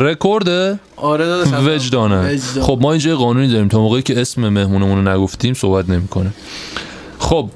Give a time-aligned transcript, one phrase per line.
[0.00, 2.32] رکورده آره وجدانه.
[2.34, 2.64] وجدان.
[2.66, 3.68] خب ما اینجا قانونی داریم.
[3.68, 6.32] تا موقعی که اسم مهمونمون رو نگفتیم صحبت نمی‌کنه.
[7.18, 7.48] خب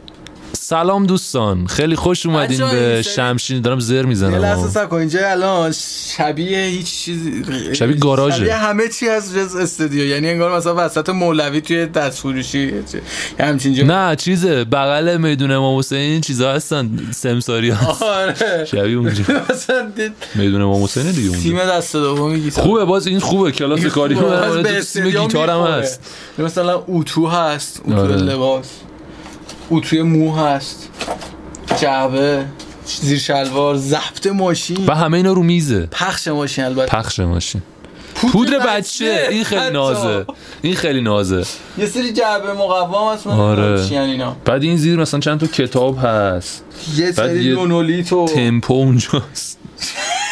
[0.67, 5.31] سلام دوستان خیلی خوش اومدین به شمشین دارم زر یه می‌زنم لحظه صبر کن اینجا
[5.31, 5.73] الان
[6.17, 7.45] شبیه هیچ چیزی
[7.75, 8.37] شبیه گاراژه.
[8.37, 10.05] شبیه همه چی از جز استودیو.
[10.05, 12.67] یعنی انگار مثلا وسط مولوی توی دست فروشی
[13.39, 14.65] یه همچین جا نه چیزه.
[14.65, 18.65] بغل میدون امام حسین این چیزا هستن سمساری ها آره.
[18.65, 22.65] شبیه اونجا مثلا دید میدون امام حسین دیگه تیم اونجا دست دومی گیتار.
[22.65, 25.75] خوبه باز این خوبه کلاس کاری به تیم استادیوم گیتار هم می‌خوره.
[25.75, 26.01] هست.
[26.39, 28.63] مثلا اوتو هست اوتو آره.
[29.65, 30.89] لباس اوتوی مو هست.
[31.81, 32.45] جعبه
[32.87, 34.87] زیر شلوار ضبط ماشین.
[34.87, 35.87] و همه اینا رو میزه.
[35.87, 36.87] پخش ماشین البته.
[36.87, 37.63] پخش ماشین.
[38.15, 39.29] پودر بچه.
[39.31, 39.71] این خیلی.
[39.71, 40.27] نازه.
[40.63, 41.45] این خیلی نازه.
[41.79, 43.93] یه سری جعبه مقوام هست من آره.
[43.93, 44.37] اینا.
[44.45, 46.65] بعد این زیر مثلا چند تا کتاب هست.
[46.97, 49.59] یه سری لونولیت و تمپو اونجاست.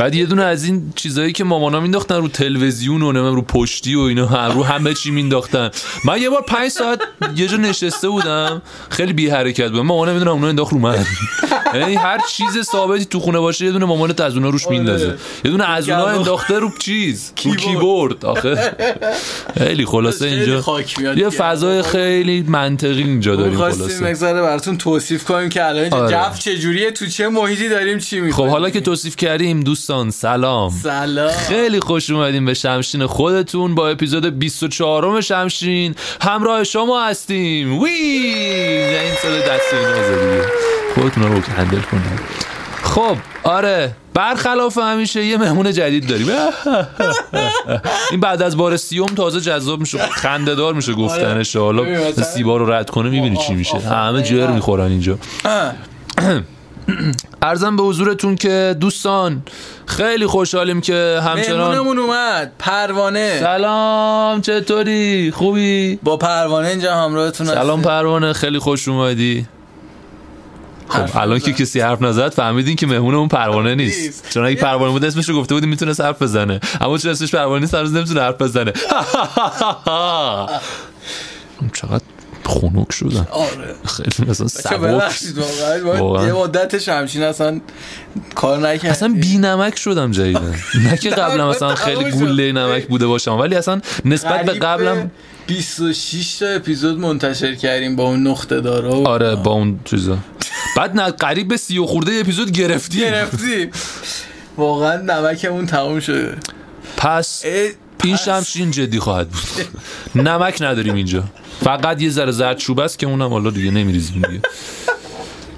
[0.00, 3.94] بعد یه دونه از این چیزایی که مامانا مینداختن رو تلویزیون و نمی‌دونم رو پشتی
[3.94, 5.70] و اینا هم رو همه چی مینداختن.
[6.04, 7.00] من یه بار پنج ساعت
[7.36, 8.62] یه جا نشسته بودم.
[8.88, 11.06] خیلی بی حرکت بودم مامان نمی‌دونم اونا انداخت رو من.
[11.74, 15.14] یعنی هر چیز ثابتی تو خونه باشه یه دونه مامانت از اونا روش میندازه.
[15.44, 16.06] یه دونه از اونا.
[16.06, 18.24] انداخته رو چیز؟ رو کیبورد.
[18.24, 18.76] آخه.
[19.58, 20.62] خیلی خلاصه اینجا.
[21.16, 21.30] یه.
[21.30, 24.04] فضای خیلی منطقی اینجا داریم خلاصه.
[24.04, 26.30] مگذره براتون توصیف کنیم که الان اینجا آره.
[26.32, 30.70] جو چجوریه تو چه محیطی داریم چی خب می‌خوایم حالا که توصیف کردیم دوستان سلام.
[30.70, 31.30] سلام.
[31.30, 35.94] خیلی خوش اومدیم به شمشین خودتون با اپیزود 24 شمشین.
[36.20, 37.82] همراه شما هستیم.
[37.82, 37.90] وی!
[37.90, 39.74] این صدا دست.
[40.94, 42.20] خودتون رو هندل کنید
[42.82, 46.26] خب آره برخلاف همیشه یه مهمون جدید داریم.
[48.10, 49.98] این بعد از بار سیوم تازه جذاب میشه.
[49.98, 51.56] خنده دار میشه گفتنش.
[51.56, 53.78] ببین حالا سیبا رو رد کنه می‌بینی چی میشه.
[53.78, 54.22] همه.
[54.22, 55.18] جر می‌خورن اینجا.
[57.42, 59.42] ارزم به حضورتون که دوستان
[59.86, 62.52] خیلی خوشحالیم که همچنان مهمونمون اومد.
[62.58, 63.40] پروانه.
[63.40, 67.82] سلام چطوری؟ خوبی؟ با پروانه اینجا همراهتون سلام.
[67.82, 69.46] پروانه خیلی خوش اومدی.
[70.88, 71.52] خب الان که.
[71.52, 74.00] کسی حرف نزد فهمیدین که مهمونمون پروانه نیست.
[74.00, 74.30] نیست.
[74.30, 76.60] چون اگه پروانه بود اسمش رو گفته بودیم می‌تونه حرف بزنه.
[76.80, 78.72] اما چون اسمش پروانه نیست هنوز نمی‌تونه حرف بزنه.
[81.80, 82.04] چقدر
[82.46, 85.22] خنک شدن آره خیلی مثلا سبک
[86.26, 87.60] یه مدت شمشین اصلا
[88.34, 90.54] کار نکرد اصلا بی نمک شدم جدیدن
[90.84, 92.10] نه که قبلا مثلا خیلی.
[92.10, 95.10] گوله نمک بوده باشم ولی اصلا نسبت به قبلم
[95.46, 100.18] 26 تا اپیزود منتشر کردیم با اون نقطه دارا و آره با اون چیزا.
[100.76, 103.70] بعد نه قریب به سی و خورده اپیزود گرفتی گرفتی
[104.56, 106.36] واقعا نمکمون تموم شده.
[106.96, 108.16] پس این.
[108.16, 109.66] شمشین جدی خواهد بود.
[110.14, 111.24] نمک نداریم اینجا.
[111.60, 114.40] فقط یه ذره زرد چوب است که اونم حالا دیگه نمیریزیم دیگه.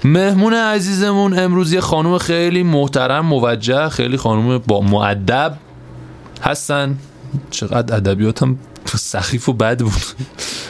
[0.03, 5.57] مهمون عزیزمون امروز یه خانم خیلی محترم موجه خیلی خانم با معدب
[6.41, 6.97] هستن.
[7.51, 9.93] چقدر ادبیاتم سخیف و بد بود.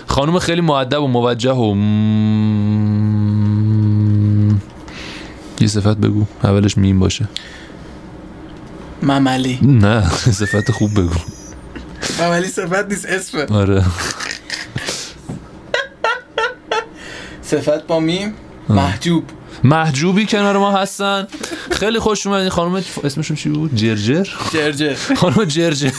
[0.07, 2.87] خانم خیلی معدب و موجه و م-
[5.61, 6.25] یه صفت بگو.
[6.43, 7.27] اولش میم باشه.
[9.03, 9.59] مملی.
[9.61, 10.09] نه
[10.39, 11.15] صفت خوب بگو.
[12.21, 13.37] مملی صفت نیست اسم.
[13.55, 13.83] آره.
[17.47, 18.33] صفت با میم.
[18.69, 19.23] محجوب.
[19.63, 21.27] محجوبی کنار ما هستن.
[21.71, 22.49] خیلی خوش اومدین.
[22.49, 24.95] خانم اسمشون چی بود؟ جرجر؟ جرجر.
[25.15, 25.91] خانم جرجر.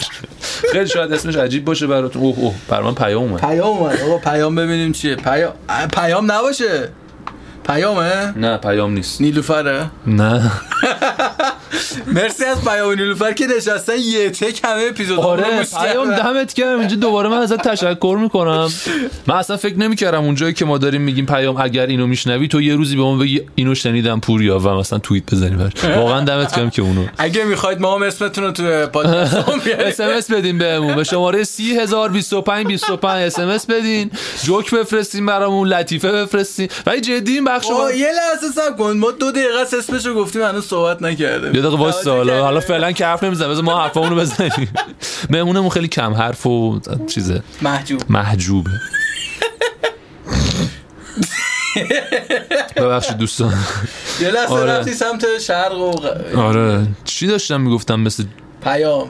[0.72, 2.22] خیلی شاید اسمش عجیب باشه براتون.
[2.22, 2.54] اوه اوه.
[2.68, 3.40] بر من پیام اومد.
[3.40, 4.00] پیام اومد.
[4.00, 5.14] آقا پیام ببینیم چیه.
[5.16, 5.52] پیام
[5.92, 6.88] پیام نباشه.
[7.66, 9.20] پیامه؟ نه پیام نیست.
[9.20, 10.50] نیلوفره؟ نه.
[12.06, 15.44] مرسی از پیام نیلوفر که نشستن یه تک همه اپیزود آره
[15.80, 16.78] پیام دمت گرم.
[16.78, 18.68] اینجا دوباره من ازت تشکر می‌کنم.
[19.26, 22.76] من اصلا فکر نمی‌کردم اونجایی که ما داریم میگیم پیام اگر اینو میشنوی تو یه
[22.76, 26.70] روزی به ما بگی اینو شنیدم پوریا و مثلا توییت بزنی برش واقعا دمت گرم
[26.70, 27.04] که اونو.
[27.18, 30.96] اگه می‌خواید ما هم اسمتون رو تو پادکست SMS بدین بهمون.
[30.96, 34.10] به شماره 30025 25 SMS بدین.
[34.44, 36.68] جوک بفرستین برامون لطیفه بفرستین.
[36.86, 38.96] ولی جدی این بخش یه لحظه سب کن.
[38.96, 41.57] ما دو دقیقه اسمشو گفتیم هنوز صحبت نکردیم.
[41.58, 44.70] یه دقیقه واسه حالا حالا فعلا که حرف نمی‌زنم بذار ما حرفمون رو بزنیم.
[45.30, 47.42] مهمونمون خیلی کم حرف و چیزه.
[47.62, 48.02] محجوب.
[48.08, 48.70] محجوبه.
[52.76, 53.54] ببخشید دوستان.
[54.20, 54.72] یه لحظه آره.
[54.72, 55.92] رفتی سمت شرق و
[56.38, 56.86] آره.
[57.04, 58.24] چی داشتم می‌گفتم مثل
[58.64, 59.08] پیام؟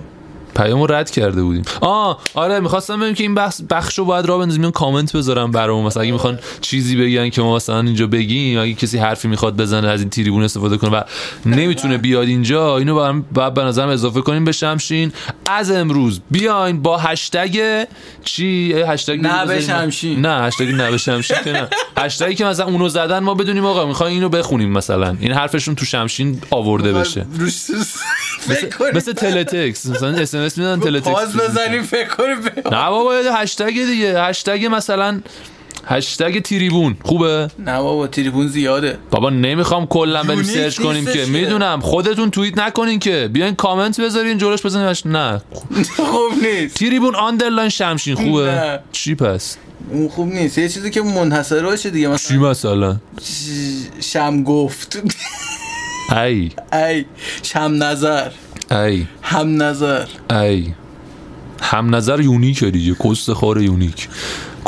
[0.58, 1.62] پیامو رد کرده بودیم.
[1.80, 5.86] آه آره می‌خواستم بگم که این بخش بخشو باید را بندازیم میان کامنت بذارم برامون.
[5.86, 9.88] مثلا اگه می‌خوان چیزی بگن که ما مثلا اینجا بگیم اگه کسی حرفی می‌خواد بزنه
[9.88, 11.02] از این تریبون استفاده کنه و
[11.46, 15.12] نمی‌تونه بیاد اینجا اینو برام بعد به نظرم اضافه کنیم به شمشین.
[15.46, 17.84] از امروز بیاین با هشتگ
[18.24, 20.26] چی؟ هشتگ نه به بذاریم؟ شمشین.
[20.26, 21.68] نه هشتگ نه به شمشین که نه.
[21.96, 25.16] هشتگی که مثلا اونو زدن ما بدونیم آقا می‌خوایم اینو بخونیم مثلا.
[25.20, 27.26] این حرفشون تو شمشین آورده بشه.
[28.38, 34.22] فکر مثل تلتکس مثلا SMS میدن تلتکس pause بزنیم فکر کنیم نه بابا هشتگ دیگه.
[34.22, 35.20] هشتگ مثلا
[35.86, 36.96] هشتگ تریبون.
[37.04, 38.98] خوبه؟ نه بابا تریبون زیاده.
[39.10, 41.24] بابا نمی‌خوام کلا بریم search کنیم که.
[41.24, 41.80] می‌دونم.
[41.80, 43.30] خودتون توییت نکنین که.
[43.32, 44.94] بیاین کامنت بذارین جلوش بزنین.
[45.04, 45.42] نه.
[46.10, 46.74] خوب نیست.
[46.76, 48.14] تریبون آندرلاین شمشین.
[48.14, 48.78] خوبه؟ نه.
[48.92, 49.56] چی پس؟
[49.90, 50.58] اون خوب نیست.
[50.58, 55.02] یه چیزی که منحصر باشه دیگه چی مثلا؟ مثلا ش- شم گفت.
[56.16, 56.50] ای.
[56.72, 57.04] ای.
[57.42, 58.28] شم نظر.
[58.70, 59.06] ای.
[59.22, 60.04] هم نظر.
[60.30, 60.66] ای.
[61.60, 62.94] هم نظر یونیک دیگه.
[62.94, 64.08] کست خار یونیک.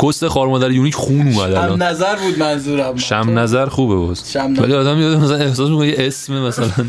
[0.03, 1.81] کست خار مادر یونیک خون اومد هم الان.
[1.81, 2.97] نظر بود منظورم.
[2.97, 4.31] شم نظر خوبه باز.
[4.31, 4.61] شم نظر.
[4.61, 6.85] ولی آدم یاد مثلا احساس می‌کنه یه اسم مثلا.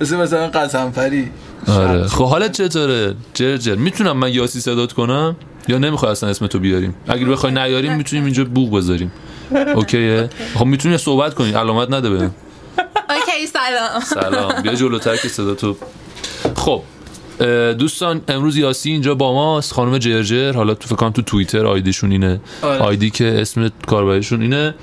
[0.00, 1.30] مثل مثلا قسمفری
[1.68, 2.06] آره.
[2.06, 3.74] خب حالت چطوره؟ جرجر.
[3.74, 5.36] می‌تونم من یاسی صدات کنم؟
[5.68, 9.12] یا نمی‌خوای اصلا اسم تو بیاریم؟ اگر بخوای نیاریم می‌تونیم اینجا بوق بذاریم.
[9.76, 11.52] اوکیه؟ خب می‌تونی صحبت کنی.
[11.52, 12.34] علامت نده بهم.
[13.10, 15.76] اوکی سلام سلام بیا جلوتر که صدا تو
[16.56, 16.82] خب
[17.78, 22.10] دوستان امروز یاسی اینجا با ماست خانم جرجر حالا تو فکر کنم تو توییتر آیدیشون
[22.12, 22.78] اینه آره.
[22.80, 24.74] آیدی که اسم کاربریشون اینه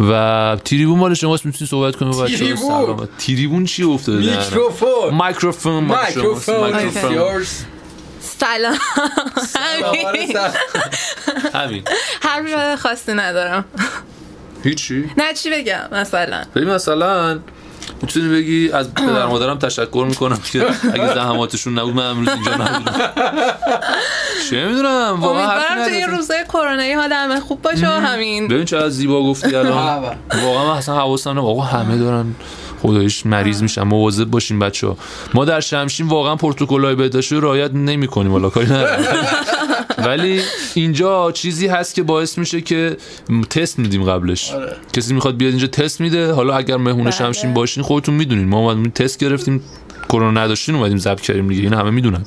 [0.00, 2.38] و تریبون مال شماست می‌تونی صحبت کنی با بچه‌ها.
[2.38, 3.08] تریبون؟ سلام.
[3.18, 5.84] تریبون چی افتاده؟ میکروفون microphone.
[5.84, 7.42] میکروفون microphone.
[7.42, 7.48] yours.
[8.20, 8.78] سلام.
[11.52, 11.82] همین
[12.22, 13.64] حرف خاصی ندارم
[14.64, 17.38] هیچی نه چی بگم مثلا ببین مثلا
[18.02, 23.10] می‌تونی بگی از پدر مادرم تشکر می‌کنم که اگه زحماتشون نبود من امروز اینجا نبودم.
[24.50, 26.06] چه می‌دونم واقعا امیدوارم تو این.
[26.08, 28.48] روزای کرونایی حال همه خوب باشه و همین.
[28.48, 30.00] ببین چقدر زیبا گفتی الان.
[30.30, 30.44] بله.
[30.44, 32.34] واقعا من اصلا حواسم آقا همه دارن
[32.82, 33.82] خدایش مریض میشن.
[33.82, 34.96] مواظب باشین بچه ها
[35.34, 39.04] ما در شمشین واقعا پروتکل‌های بهداشتی رو رعایت نمی‌کنیم والا کاری ندارم.
[40.06, 40.40] ولی
[40.74, 42.96] اینجا چیزی هست که باعث میشه که
[43.50, 44.50] تست میدیم قبلش.
[44.50, 44.76] آره.
[44.92, 46.32] کسی می‌خواد بیاد اینجا تست میده.
[46.32, 47.10] حالا اگر مهمون بله.
[47.10, 48.48] شمشین باشین خودتون می‌دونین.
[48.48, 49.62] ما اومدیم تست گرفتیم
[50.08, 51.62] کرونا نداشتین اومدیم ضبط کردیم دیگه.
[51.62, 52.24] این همه می‌دونن.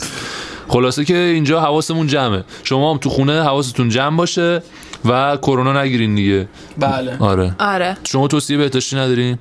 [0.68, 2.44] خلاصه که اینجا حواسمون جمعه.
[2.63, 4.63] شما هم تو خونه حواستون جمع باشه
[5.06, 6.48] و کرونا نگیرین دیگه.
[6.78, 7.18] بله.
[7.19, 7.56] آره.
[7.60, 7.98] آره.
[8.04, 9.38] شما توصیه بهداشتی ندارین؟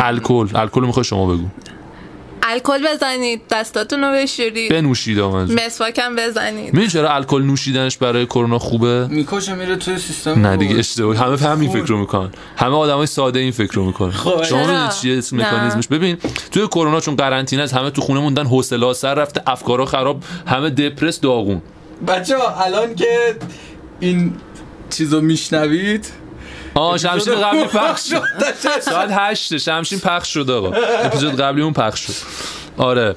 [0.00, 0.48] الکل.
[0.54, 1.46] الکل رو می‌خوای شما بگو.
[2.46, 3.42] الکل بزنید.
[3.50, 4.72] دستاتون رو بشورید.
[4.72, 6.64] بنوشید آمد مسواکم بزنید.
[6.64, 11.36] می‌دونی چرا الکل نوشیدنش برای کرونا خوبه؟ می‌کشه میره توی سیستم نه دیگه اشتباهی همه
[11.36, 12.30] فهم این فکر رو می‌کنن.
[12.56, 14.10] همه آدمای ساده این فکر رو می‌کنن.
[14.10, 15.40] خب، شما؟ می‌دونید چیه اسم.
[15.40, 16.18] مکانیزمش؟ ببین
[16.50, 20.70] توی کرونا چون قرنطینه است همه تو خونه موندن حوصله سر رفته افکارا خراب همه
[20.70, 21.62] دپرس داغون.
[22.08, 23.36] بچه الان که
[24.00, 24.32] این
[24.90, 26.06] چیزو میشنوید
[26.74, 28.22] آه شمشین قبلی پخش شد.
[28.80, 30.72] ساعت هشته شمشین پخش شد آقا.
[31.02, 32.12] اپیزود قبلی اون پخش شد.
[32.76, 33.16] آره.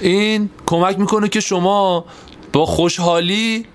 [0.00, 2.04] این کمک می‌کنه که شما
[2.52, 3.66] با خوشحالی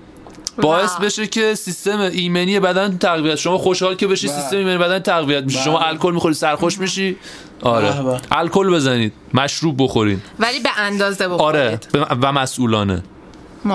[0.62, 0.96] باعث.
[0.96, 3.36] بشه که سیستم ایمنی بدن تقویت.
[3.36, 4.28] شما خوشحال که بشی.
[4.28, 5.60] سیستم ایمنی بدن تقویت میشه.
[5.64, 5.80] شما.
[5.80, 7.18] الکل می‌خوری سرخوش میشی.
[7.62, 8.20] آره.
[8.32, 9.14] الکل بزنید.
[9.34, 11.46] مشروب بخورین ولی به اندازه بخورید.
[11.56, 11.80] آره.
[12.22, 13.04] و مسئولانه.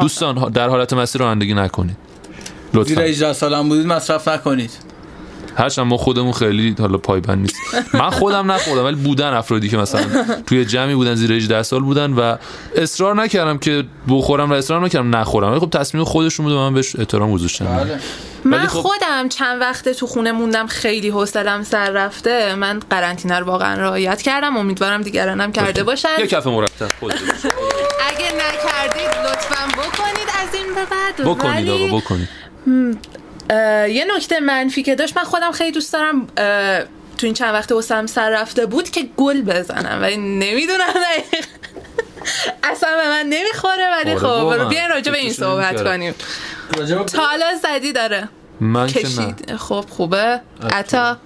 [0.01, 1.97] دوستان در حالت مسیر رانندگی نکنید.
[2.73, 4.71] زیر لطفا 18 سالم بودید مصرف نکنید.
[5.57, 7.57] هرچند ما خودمون خیلی حالا پایبند نیست.
[7.95, 10.03] من خودم نخوردم ولی بودن افرادی که مثلا
[10.47, 12.37] توی جمعی بودن زیر 18 سال بودن و
[12.77, 15.51] اصرار نکردم که بخورم و اصرار نکردم نخورم.
[15.51, 17.65] ولی خب تصمیم خودشون بود و من بهش احترام گذاشتم.
[17.65, 17.99] بله.
[18.45, 22.55] من ولی خب- خودم چند وقته تو خونه موندم خیلی حوصلم سر رفته.
[22.55, 24.57] من قرنطینه رو واقعا رعایت کردم.
[24.57, 26.09] امیدوارم دیگرانم کرده باشن.
[26.19, 31.29] یه کف مرتب اگه نکردید لطفا بکنید از این به بعد.
[31.29, 32.29] بکنید ولی، آقا بکنید
[33.51, 36.27] یه نکته منفی که داشت من خودم خیلی دوست دارم
[37.19, 41.45] تو این چند وقت حوصلم سر رفته بود که گل بزنم ولی نمی‌دونم دقیق
[42.73, 44.19] اصلا به من نمی‌خوره ولی آره
[44.65, 44.69] خب.
[44.69, 45.85] بیاین راجع به این صحبت.
[45.85, 46.15] کنیم.
[46.79, 48.29] راجع به- تا حالا زدی داره.
[48.61, 49.05] من که نه.
[49.05, 50.41] کشید خب خوبه.
[50.73, 51.17] عطا.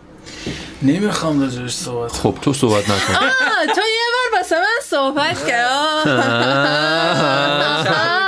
[0.83, 3.15] نمی‌خوام راجعش صحبت خب تو صحبت نکن.
[3.15, 6.09] آه، تو یه بار واسه من صحبت کرد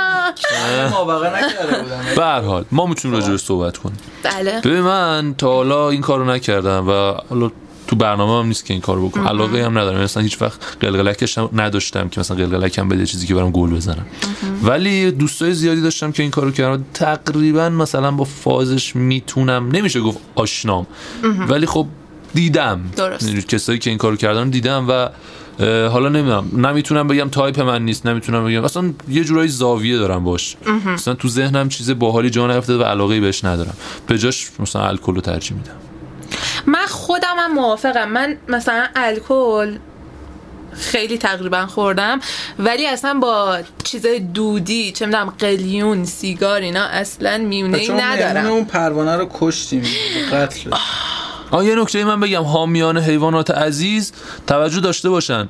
[0.55, 0.91] آه.
[0.91, 2.01] ما واقعا نکرده بودم.
[2.15, 3.97] به هر حال ما می‌تونیم راجع بهش صحبت کنیم.
[4.23, 4.61] بله.
[4.63, 6.91] ببین من تا حالا این کارو نکردم و
[7.29, 7.51] حالا
[7.87, 9.27] تو برنامه هم نیست که این کارو بکنم.
[9.27, 10.01] علاقه هم ندارم.
[10.01, 14.05] مثلا هیچ وقت قلقلکش نداشتم که مثلا قلقلکم بده چیزی که برام گل بزنم.
[14.63, 16.85] ولی دوستای زیادی داشتم که این کارو کردن.
[16.93, 20.87] تقریبا مثلا با فازش می‌تونم نمیشه گفت آشنام.
[21.47, 21.87] ولی خب
[22.33, 22.81] دیدم.
[22.95, 23.27] درست.
[23.27, 25.09] یعنی کسایی که این کارو کردن دیدم و
[25.59, 26.67] حالا نمی‌دونم.
[26.67, 28.63] نمی‌تونم بگم تایپ من نیست نمی‌تونم بگم.
[28.63, 30.57] اصلا یه جورایی زاویه دارم باش.
[30.85, 33.73] مثلا تو ذهنم چیز باحالی جا نیفتاده و علاقه بهش ندارم.
[34.07, 35.71] به جاش مثلا الکل رو ترجیح میدم.
[36.65, 38.09] من خودم هم موافقم.
[38.09, 39.77] من مثلا الکل
[40.73, 42.19] خیلی تقریبا خوردم
[42.59, 48.45] ولی اصلا با چیز دودی چه می‌دونم قلیون سیگار اینا اصلا میونه ای ندارم.
[48.45, 49.83] اون پروانه رو کشتیم.
[50.33, 50.69] قتل.
[51.51, 52.43] آه یه نکته من بگم.
[52.43, 54.11] حامیان حیوانات عزیز
[54.47, 55.49] توجه داشته باشن.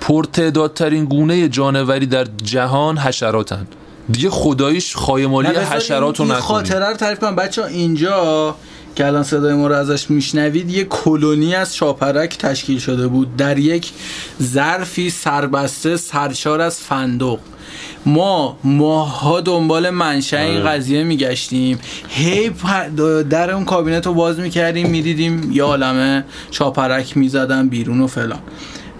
[0.00, 3.66] پرتعدادترین گونه جانوری در جهان حشراتن.
[4.10, 7.36] دیگه خداییش خایمالی حشرات رو نکنیم خاطره رو تعریف کنم.
[7.36, 8.56] بچه اینجا
[8.96, 13.36] که الان صدای ما رو ازش میشنوید یه کلونی از شاپرک تشکیل شده بود.
[13.36, 13.92] در یک
[14.42, 17.38] ظرفی سربسته سرشار از فندق.
[18.06, 20.68] ما ماها دنبال منشأ این آره.
[20.68, 21.78] قضیه میگشتیم
[22.08, 22.50] هی
[23.30, 28.40] در اون کابینت رو باز می‌کردیم می‌دیدیم یه عالمه شاپرک می‌زدن بیرون و فلان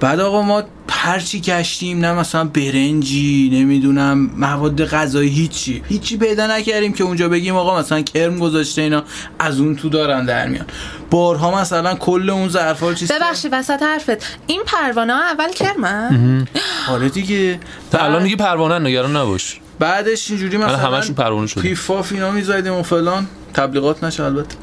[0.04, 5.82] بعد آقا ما هرچی گشتیم نه مثلا برنجی نمی‌دونم مواد غذایی هیچی.
[5.88, 9.02] هیچی پیدا نکردیم که اونجا بگیم آقا مثلا کرم گذاشته اینا
[9.38, 10.66] از اون تو دارن در میان.
[11.10, 14.38] بارها مثلا کل اون ظرفا رو چیز ببخشید وسط حرفت.
[14.46, 16.46] این پروانه اول کرمن
[16.88, 17.60] آره دیگه.
[17.90, 19.60] تا الان دیگه پروانه نگران نباش.
[19.78, 21.62] بعدش اینجوری مثلا همشون پروانه شده.
[21.62, 23.26] پیفاف اینا می‌زدیم و فلان.
[23.54, 24.56] تبلیغات نشه البته.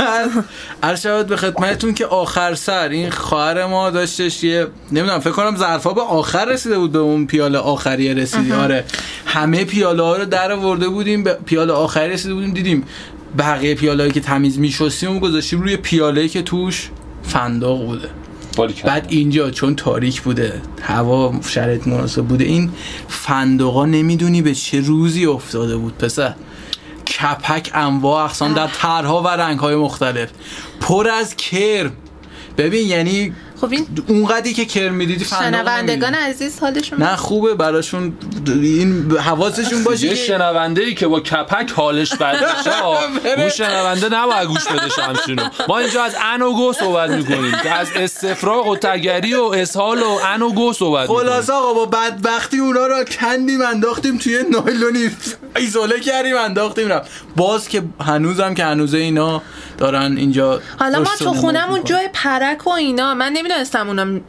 [0.82, 5.56] عرض شود به خدمتتون که آخر سر این خواهر ما داشتش یه نمی‌دونم فکر کنم
[5.56, 8.84] ظرفا به آخر رسیده بود به اون پیاله آخریه رسیدیم آره.
[9.26, 12.84] همه پیاله ها رو در آورده بودیم به پیاله آخری رسیده بودیم دیدیم
[13.38, 16.90] بقیه پیاله که تمیز میشستیم و گذاشتیم روی پیاله که توش
[17.22, 18.08] فندق بوده.
[18.84, 22.44] بعد اینجا چون تاریک بوده هوا شرایط مناسب بوده.
[22.44, 22.70] این
[23.08, 26.34] فندقا نمی‌دونی به چه روزی افتاده بود پسر.
[27.22, 30.30] کپک انواع اقسام در طرها و رنگهای مختلف.
[30.80, 31.92] پر از کرم.
[32.58, 36.14] ببین یعنی خب این اونقدری که کرم می‌دیدی شنوندگان.
[36.14, 38.12] عزیز حالشون نه خوبه براشون
[38.46, 42.84] این حواسشون باشه یه که شنونده ای که با کپک حالش بد بشه
[43.38, 47.54] اون شنونده نباید گوش بده شمشینو ما اینجا از ان و گو صحبت می‌کنیم.
[47.72, 51.30] از استفراغ و تگری و اسهال و ان و گو صحبت می‌کنیم.
[51.30, 55.10] خلاص آقا با بدبختی اونا رو کندیم انداختیم توی نایلونی.
[55.56, 57.10] ایزوله کردیم انداختیم رفت.
[57.36, 59.42] باز که هنوزم که هنوزه اینا
[59.78, 61.84] دارن اینجا حالا ما تو خونمون.
[61.84, 63.14] جای پرک و اینا.
[63.14, 64.20] من نمی‌دونستم اونم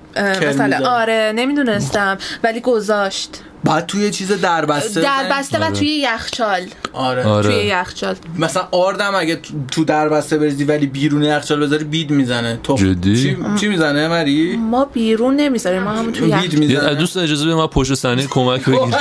[0.49, 0.89] مثلا.
[0.89, 3.29] آره نمی‌دونستم ولی گذاشت
[3.63, 5.31] بعد توی چیز دربسته در بزنیم.
[5.39, 5.73] بسته و آره.
[5.73, 6.61] توی یخچال
[6.93, 7.23] آره.
[7.23, 7.49] آره.
[7.49, 9.39] توی یخچال مثلا آردم اگه
[9.71, 14.57] تو- دربسته بریزی ولی بیرون یخچال بذاری بید می‌زنه تو جدی؟ چی, چی می‌زنه مری
[14.57, 18.65] ما بیرون نمی‌ذاریم ما همون توی بید می‌زنه دوست اجازه بده ما پشت صحنه کمک
[18.65, 18.95] بگیر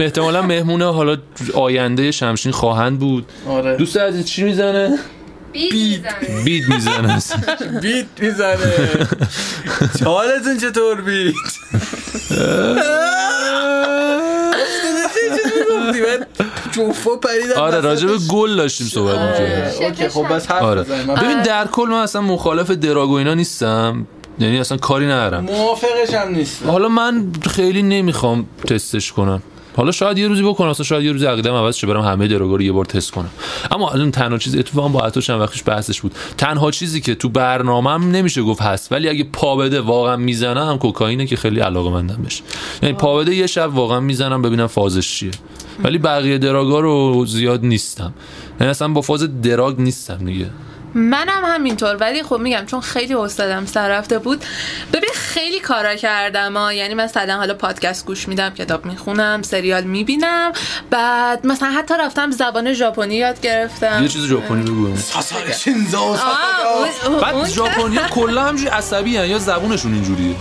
[0.00, 1.16] احتمالا مهمون حالا
[1.54, 4.98] آینده شمشین خواهند بود آره دوست عزیز چی می‌زنه
[5.56, 6.44] بید می‌زنه.
[6.44, 7.22] بید می‌زنه.
[7.82, 9.08] بید می‌زنه.
[10.04, 11.34] حالتون چطور بید
[16.72, 18.28] جوفا پریدم آره راجع به وسطش.
[18.28, 19.64] گل داشتیم صحبت می‌کردیم.
[19.64, 20.82] آره، اوکی خب بس حرف آره.
[20.82, 24.06] ببین در کل من اصلا مخالف دراگ و اینا نیستم.
[24.38, 25.44] یعنی اصلا کاری ندارم.
[25.44, 26.62] موافقش هم نیست.
[26.66, 29.42] حالا من خیلی نمی‌خوام تستش کنم.
[29.76, 32.56] حالا شاید یه روزی بکنم اصلا شاید یه روزی عقیدم عوض شه برم همه دراگا
[32.56, 33.30] رو یه بار تست کنم.
[33.70, 36.14] اما الان تنها چیزی اتفاقا با عطا چند وقتش بحثش بود.
[36.38, 41.26] تنها چیزی که تو برنامه‌م نمیشه گفت هست ولی اگه پا بده واقعا می‌زنم کوکائینه
[41.26, 42.42] که خیلی علاقه مندم بهش.
[42.82, 45.30] یعنی پا بده یه شب واقعا می‌زنم ببینم فازش چیه.
[45.84, 48.14] ولی بقیه دراگا رو زیاد نیستم.
[48.60, 50.50] یعنی اصلا با فاز دراگ نیستم دیگه.
[50.96, 54.44] منم همینطور ولی خب میگم چون خیلی حوصله‌ام سر رفته بود
[54.92, 60.52] ببین خیلی کارا کردم ها یعنی مثلا حالا پادکست گوش میدم کتاب می‌خونم سریال می‌بینم
[60.90, 64.02] بعد مثلا حتی رفتم زبان ژاپنی یاد گرفتم.
[64.02, 64.96] یه چیز ژاپنی بگو.
[65.58, 70.34] شینزو اون- بعد ژاپنیا کلا همجوری عصبی هن یا زبونشون اینجوریه؟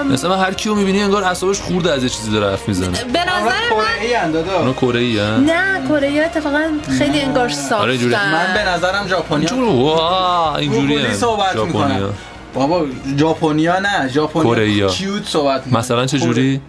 [0.00, 3.04] ام، مثلا من هر کیو می‌بینی انگار اعصابش خورده از یه چیزی داره حرف می‌زنه.
[3.04, 4.16] به نظر من ای
[4.56, 8.14] اونا کره ای نه کره اتفاقا خیلی انگار آره، اینجوری.
[8.14, 12.10] صافتن من به نظرم ژاپنیا اینجور وا اینجوری گوگلی صحبت می‌کنن ژاپنیا.
[12.54, 12.86] بابا
[13.18, 14.88] ژاپنیا نه ژاپنیا.
[14.88, 16.60] کیوت صحبت می‌کنن مثلا چه جوری؟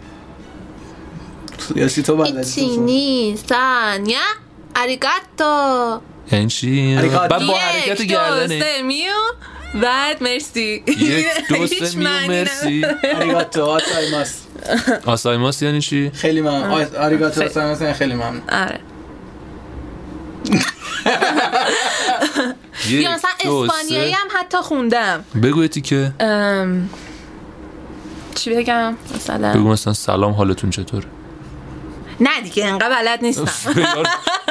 [1.75, 4.19] یاسی تو بلدی ایچینی سانیا
[4.75, 6.95] اریگاتو یعنی چی.
[7.29, 8.63] بعد با حرکت گردنه.
[9.73, 10.83] بعد مرسی.
[10.87, 12.85] یک دو سه میو مرسی.
[13.15, 14.33] آریگاتو آسایماس.
[15.05, 16.85] آسایماس یعنی چی؟ خیلی ممنون.
[16.99, 17.43] آریگاتو.
[17.43, 18.41] آسایماس یعنی خیلی ممنون.
[18.49, 18.79] آره.
[22.89, 25.23] یا مثلا اسپانیایی هم حتی خوندم.
[25.43, 25.67] بگو
[26.19, 26.89] ام،
[28.35, 31.05] چی بگم؟ مثلا بگو مثلا سلام حالتون چطوره
[32.19, 33.47] نه دیگه انقدر بلد نیستم.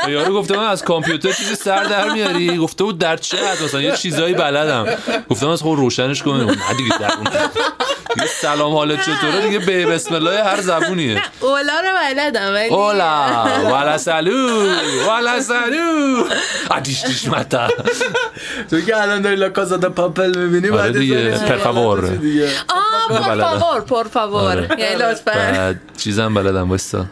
[0.08, 3.82] یارو- گفته من از کامپیوتر چیزی سر در میاری؟ گفته بود در چه حد؟ مثلا
[3.82, 4.86] یه چیزایی بلدم.
[5.30, 6.50] گفتم از خود روشنش کنیم.
[6.50, 11.22] نه دیگه در اون دیگه سلام حالت چطوره؟ دیگه به بسم الله هر زبونیه.
[11.40, 13.46] اولا رو بلدم ولی اولا.
[13.70, 14.66] والا سالو
[15.06, 16.24] والا سالو
[16.70, 17.68] آدیش دیش متا.
[18.70, 21.56] تو که الان داری لا کازا دا پاپل می‌بینی آره بعد دیگه، از این پر
[21.56, 22.00] فاور.
[22.00, 22.50] حالت دیگه.
[22.68, 23.58] آه پر بلدم.
[23.58, 24.68] فاور پر فاور آره.
[24.78, 25.74] یعنی لطفا.
[25.96, 27.08] چیزم بلدم واستا ام،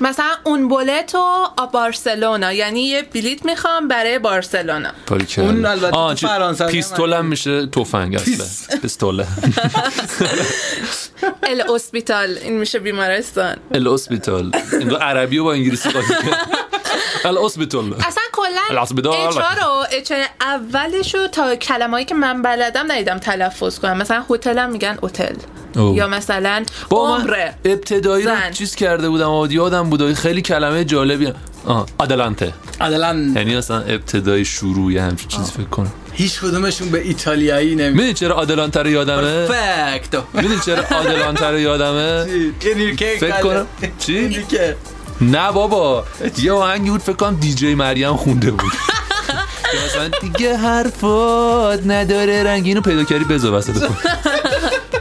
[0.00, 1.18] مثلا اون بولتو
[1.56, 2.52] آ بارسلونا.
[2.52, 4.90] یعنی یه بلیت می‌خوام برای بارسلونا.
[5.36, 7.20] اون البته تو هم پیستول.
[7.20, 8.78] میشه تفنگ اصلا.
[8.82, 9.26] پیستوله
[11.42, 13.56] ال اسپیتال این میشه بیمارستان.
[13.74, 16.14] الاسپیتال انگار عربی رو با انگلیسی قاطی
[17.24, 18.60] الاسپیتال اصلا کلا
[19.62, 23.96] رو اچ اولش رو تا کلمه‌ای که من بلدم ندیدم تلفظ کنم.
[23.96, 25.34] مثلا هتل هم میگن هتل.
[25.76, 27.54] یا مثلا عمره.
[27.64, 28.32] ابتدایی رو.
[28.52, 31.32] چیز کرده بودم و یادم بود خیلی کلمه جالبی.
[31.98, 32.52] آدلانته.
[32.80, 35.92] عدلا یعنی اصلا ابتدای شروع یه همچین چیزی فکر کنم.
[36.12, 41.58] هیچ کدومشون به ایتالیایی نمی می‌دونی چرا آدلانته رو یادمه؟ پرفکتو می‌دونی چرا آدلانته رو
[41.58, 42.26] یادمه؟
[43.20, 43.66] فکر کنم.
[43.98, 44.44] چی؟
[45.20, 46.04] نه بابا
[46.38, 48.72] یه آهنگی بود فکر کنم دیجی مریم خونده بود.
[49.86, 53.72] مثلا دیگه حرفات نداره رنگ اینو پیدا کردی بذار وسط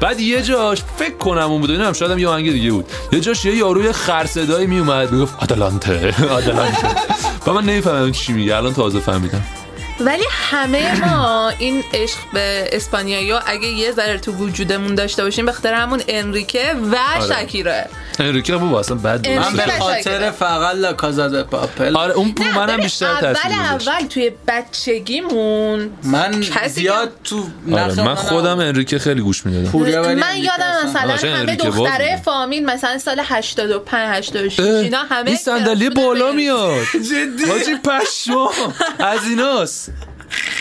[0.02, 2.86] بعد یه جاش فکر کنم اون بود اینم شاید هم یه آهنگ دیگه بود.
[3.12, 6.88] یه جاش یه یاروی خرصدایی می اومد می‌گفت آدلانته آدلانته.
[7.48, 9.46] و من نمی‌فهمم چی میگه الان تازه فهمیدم.
[10.00, 15.52] ولی همه ما این عشق به اسپانیایی اگه یه ذره تو وجودمون داشته باشیم به
[15.52, 17.44] خاطر همون انریکه و آره.
[17.46, 19.64] شکیره انریکه بابا اصلا بد من به.
[19.80, 25.90] خاطر فقط لا کازا د پاپل آره اون منم بیشتر تاثیر اول اول توی بچگیمون
[26.04, 28.60] من زیاد تو آره من خودم.
[28.60, 30.90] انریکه خیلی گوش می‌دادم من یادم.
[30.90, 32.22] مثلا همه دختره.
[32.26, 39.28] فامیل مثلا سال 85 86 اینا همه این صندلی بالا میاد جدی حاجی پشمام از
[39.28, 39.83] ایناست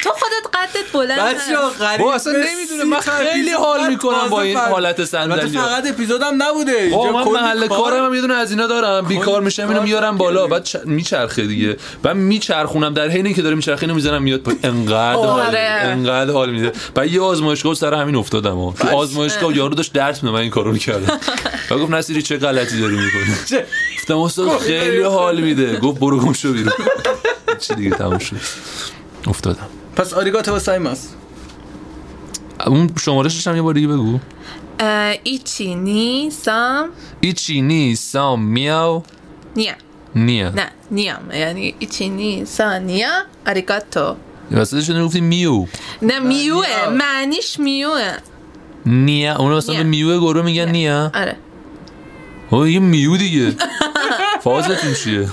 [0.03, 1.81] تو خودت قدت بلند بچه ها هست.
[1.83, 6.73] غریب با اصلا سی من خیلی حال می‌کنم با این حالت صندلی فقط اپیزودم نبوده.
[6.73, 9.05] اینجا من محل کار- کارم هم یه دونه از اینا دارم.
[9.07, 10.17] بیکار میشم اینو میارم.
[10.17, 10.47] بالا.
[10.47, 11.77] بعد میچرخه دیگه.
[12.03, 15.59] بعد میچرخونم در حینی که داره میچرخه اینو می‌ذارم میاد انقدر حال آره.
[15.85, 16.73] انقدر حال میده.
[16.95, 18.73] بعد یه آزمایشگاه سر همین افتادم.
[18.73, 21.21] تو آزمایشگاه یارو داشت درس میده من این کارو می‌کردم.
[21.71, 23.67] و گفت نصیری چه غلطی داری می‌کنی؟ چه؟
[23.99, 25.77] گفتم استاد خیلی حال میده.
[25.77, 26.73] گفت برو گم شو بیرون.
[27.61, 28.37] چی دیگه تموم شد.
[29.27, 29.69] افتادم.
[29.97, 31.09] پس آریگاتو واسایماس
[32.67, 34.19] اون شمارشش هم یه بار دیگه بگو.
[35.25, 36.89] ایچی نی سام.
[37.21, 39.03] ایچی نی سام میاو.
[39.57, 39.73] نیا.
[40.15, 40.51] نیا.
[40.51, 43.09] نه نیام یعنی ایچی نی سا نیا
[43.47, 44.17] آریگاتو.
[44.53, 45.67] وسطش رو گفتی میو؟
[46.03, 46.67] نه میوه.
[46.67, 46.91] نیا.
[46.91, 48.13] معنیش میوه.
[48.87, 49.37] نیا.
[49.37, 49.91] اون مثلا به نیا.
[49.91, 51.11] میوه گروه میگن نیا.
[51.15, 51.37] آره.
[52.51, 53.55] او یه میو دیگه.
[54.45, 55.29] فازتون چیه؟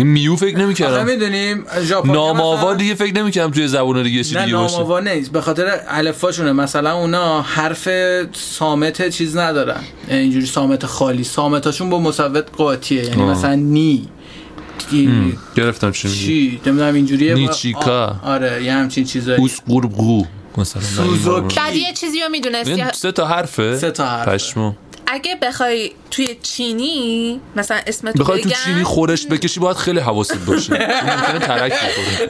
[0.00, 4.24] این میو فکر آخه نمی‌کردم می‌دونیم ژاپنیا نامآوا مثلا- دیگه فکر نمی‌کردم توی زبون دیگه
[4.24, 4.74] چی نه دیگه باشه.
[4.76, 5.32] نامآوا نیست.
[5.32, 6.52] به خاطر الفاشونه.
[6.52, 7.88] مثلا اونا حرف
[8.32, 9.80] سامت چیز ندارن.
[10.08, 11.24] اینجوری سامت خالی.
[11.24, 13.04] سامتاشون با مصوت قاطیه.
[13.04, 13.30] یعنی آه.
[13.30, 14.08] مثلا نی.
[14.90, 16.20] دی- گرفتم چی میگی.
[16.26, 18.16] چی؟ نمی‌دونم اینجوریه نیچیکا.
[18.24, 19.38] آره یه همچین چیزایی.
[19.40, 20.24] اوس قربگو
[20.58, 20.82] مثلا.
[20.82, 21.56] سوزوکی.
[21.56, 23.76] بعد یه چیزی رو می‌دونستی؟ سه تا حرفه.
[23.78, 24.30] سه تا حرفه.
[24.30, 24.72] پشمو
[25.12, 30.72] اگه بخوای توی چینی مثلا اسمتو بخوای تو چینی خورش بکشی باید خیلی حواست باشه.
[31.10, 31.72] ممکنه ترک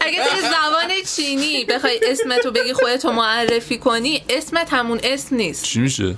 [0.01, 5.65] اگه توی زبان چینی بخوای اسمتو بگی خودتو معرفی کنی اسمت همون اسم نیست.
[5.65, 6.15] چی میشه؟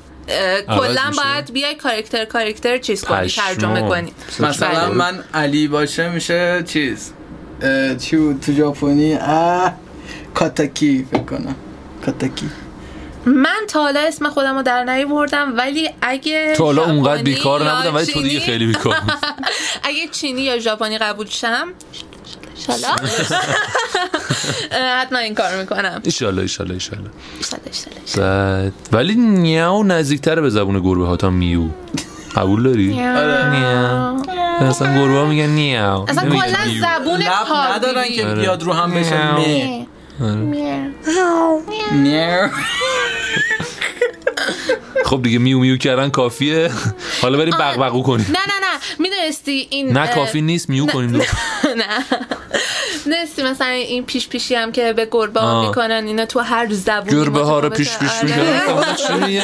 [0.66, 3.28] کلا؟ باید بیای کارکتر کارکتر چیز کنی.
[3.28, 4.12] ترجمه کنی.
[4.40, 4.88] مثلا بله.
[4.88, 7.12] من علی باشه میشه چیز.
[8.00, 9.18] چی بود تو ژاپنی؟
[10.34, 11.54] کاتاکی فکر کنم.
[12.06, 12.50] کاتاکی.
[13.26, 17.94] من تا حالا اسم خودم رو در نیاوردم ولی اگه تو حالا اونقدر بیکار نبودم
[17.94, 18.96] ولی تو دیگه خیلی بیکار.
[19.82, 21.68] اگه چینی یا ژاپنی قبول شم
[22.66, 22.88] شالا
[25.00, 26.00] حتما این کار می‌کنم.
[26.04, 27.10] ایشالله ایشالله ایشالله
[27.50, 27.62] شالا
[28.06, 31.62] شالا بعد ولی نیاو نزدیکتره به زبون گربه ها تا میو.
[32.36, 33.50] قبول داری؟ آره.
[33.50, 34.22] نیاو.
[34.68, 36.10] اصلا گربه ها میگن نیاو.
[36.10, 36.58] اصلا کلا.
[36.80, 38.40] زبون لب ندارن که آره.
[38.40, 39.16] بیاد رو هم بشه.
[40.20, 40.90] نه
[41.92, 42.50] نه
[45.04, 46.70] خب دیگه میو میو کردن کافیه.
[47.22, 48.26] حالا بریم بغبغو کنیم.
[48.28, 48.78] نه نه نه.
[48.98, 50.68] می‌دونستی این نه کافی نیست.
[50.68, 51.24] میو کنیم نه.
[53.06, 55.68] می‌دونستی مثلا این پیش پیشی هم که به گربه ها.
[55.68, 57.68] می‌کنن اینا تو هر زبونی گربه ها رو.
[57.70, 58.24] پیش پیش آره.
[58.24, 59.42] می‌کنن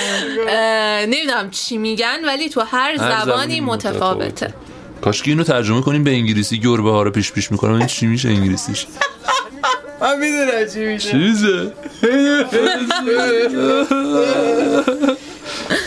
[1.05, 4.55] نمی‌دونم چی میگن ولی تو هر, زبانی متفاوته.
[5.01, 7.75] کاش که اینو ترجمه کنیم به انگلیسی گربه ها رو پیش پیش می‌کنم.
[7.75, 8.87] این چی میشه انگلیسیش؟
[10.01, 11.11] من می‌دونم چی میشه.
[11.11, 11.73] چیزه؟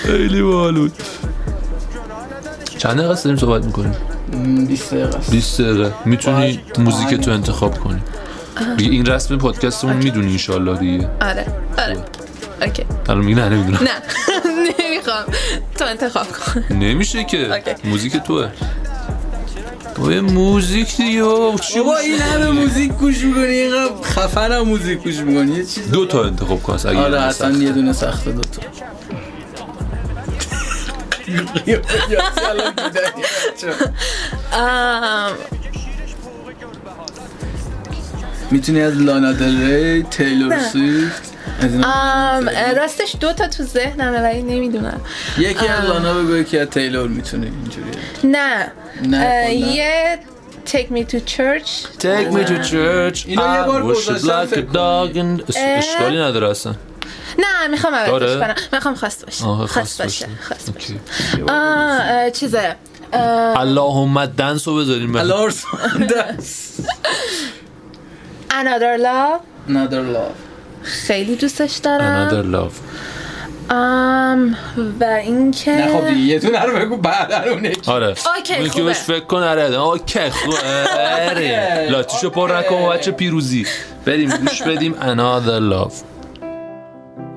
[0.05, 0.91] خیلی باحال بود.
[2.77, 3.95] چند دقیقه است داریم صحبت می‌کنیم؟
[4.33, 5.31] م، 20 دقیقه است.
[5.31, 5.93] 20 دقیقه.
[6.05, 8.01] می‌تونی موزیک تو انتخاب کنی.
[8.77, 11.09] دیگه این رسم پادکستمون می‌دونی انشالله دیگه.
[11.21, 11.45] آره
[11.77, 11.97] آره.
[12.61, 12.85] اوکی.
[13.09, 13.79] الان میگه نه نمی‌دونم.
[13.83, 13.89] نه.
[14.79, 15.23] نمی‌خوام.
[15.79, 16.63] تو انتخاب کن.
[16.75, 17.63] نمیشه که.
[17.83, 18.47] موزیک توه.
[19.97, 21.57] اوه موزیک دیگه بابا.
[21.57, 25.91] چی بابا این همه موزیک گوش می‌کنی اینقدر خفن هم موزیک گوش می‌کنی یه چیز
[25.91, 27.63] دو تا انتخاب کن اگه آره اصلا سخته.
[27.63, 28.61] یه دونه سخته دو تا
[38.51, 41.30] می‌تونی از لانا دل ری تیلور سویفت
[41.63, 41.87] اینا
[42.37, 45.01] آم، راستش دو تا تو ذهنمه ولی نمی‌دونم.
[45.37, 47.91] یکی از لانا بگو یکی از تیلور می‌تونی اینجوری
[48.23, 48.71] نه.
[49.03, 49.49] نه، اه، کلا.
[49.53, 50.19] یه
[50.65, 51.69] Take me to church.
[51.99, 53.27] Take me to church.
[53.27, 55.77] اینو یه I بار like فکر a dog and- اس- اه.
[55.77, 56.73] اشکالی نداره اصلا.
[57.39, 58.55] نه می‌خوام عوضش داره؟ کنم.
[58.73, 59.43] می‌خوام خواست باشه.
[59.67, 60.27] خواست باشه.
[60.47, 60.93] خواست باشه.
[62.31, 62.75] چیزه؟
[63.55, 65.23] اللهم دنس رو بذاریم بله.
[65.23, 65.63] لارس
[66.15, 66.81] دست
[68.49, 69.69] Another love.
[69.69, 70.50] Another love.
[70.83, 72.29] خیلی دوستش دارم.
[72.29, 72.73] Another love.
[73.73, 74.55] آم،
[74.99, 77.91] و اینکه نه خب دیگه یه دونه رو بگو بعد اون یکی.
[77.91, 78.07] آره.
[78.37, 78.83] اوکی، خوبه.
[78.83, 79.63] بهش فکر کن آره.
[79.63, 80.57] اوکی خوبه.
[81.29, 81.87] آره.
[81.91, 83.65] لاتیشو پر نکن بچه پیروزی.
[84.05, 84.93] بریم گوش بدیم.
[84.93, 85.93] Another love.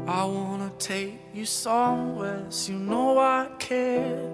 [0.06, 4.33] I wanna take you somewhere, so you know I care.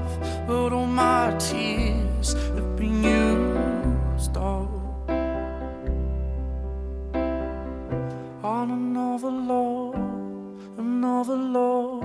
[0.91, 4.69] my tears have been used up
[8.43, 9.95] on another love,
[10.77, 12.03] another love.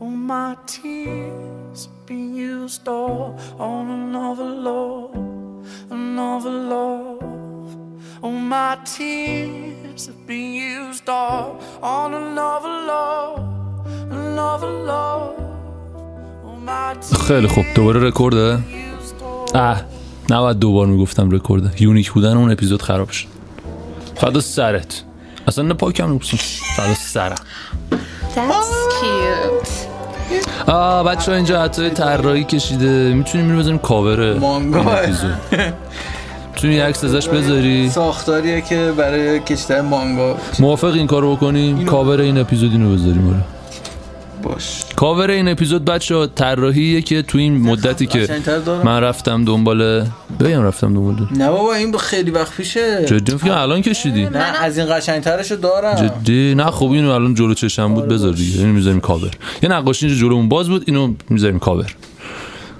[0.00, 5.14] All my tears have been used up on another love,
[5.90, 7.22] another love.
[8.22, 15.47] All my tears have been used up on another love, another love.
[17.28, 17.64] خیلی خوب.
[17.74, 18.58] دوباره رکورده.
[19.54, 19.82] اه
[20.30, 21.82] نباید دوبار می‌گفتم رکورده.
[21.82, 23.26] یونیک بودن اون اپیزود خراب شد.
[24.14, 25.02] فدا سرت.
[25.48, 26.40] اصلا نه پاکم نبسون
[26.76, 27.36] فدا سرم.
[28.34, 29.68] That's cute.
[30.70, 33.14] آه بچه ها اینجا حتی طراحی کشیده.
[33.14, 34.84] می‌تونیم اینو بذاریم کاور مانگا.
[36.54, 40.36] می‌تونی یه عکس ازش بذاری؟ ساختاریه که برای کشتن مانگا.
[40.58, 43.44] موافق این کارو بکنیم کاور این اپیزود اینو بذاریم آره.
[44.42, 44.84] باش.
[44.96, 48.28] کاور این اپیزود بچه ها طراحیه که تو این مدتی که.
[48.84, 50.04] من رفتم دنبال
[50.40, 53.04] بگم رفتم دنبال نه بابا این خیلی وقت پیشه.
[53.06, 54.24] جدی فکر الان کشیدی.
[54.24, 55.94] نه از این قشنگترشو دارم.
[55.94, 58.58] جدی؟ نه خب اینو الان جلو چشم بود بذار دیگه.
[58.58, 59.30] اینو می‌ذاریم کاور.
[59.62, 61.94] یه نقاشی اینجا جلومون باز بود اینو می‌ذاریم کاور.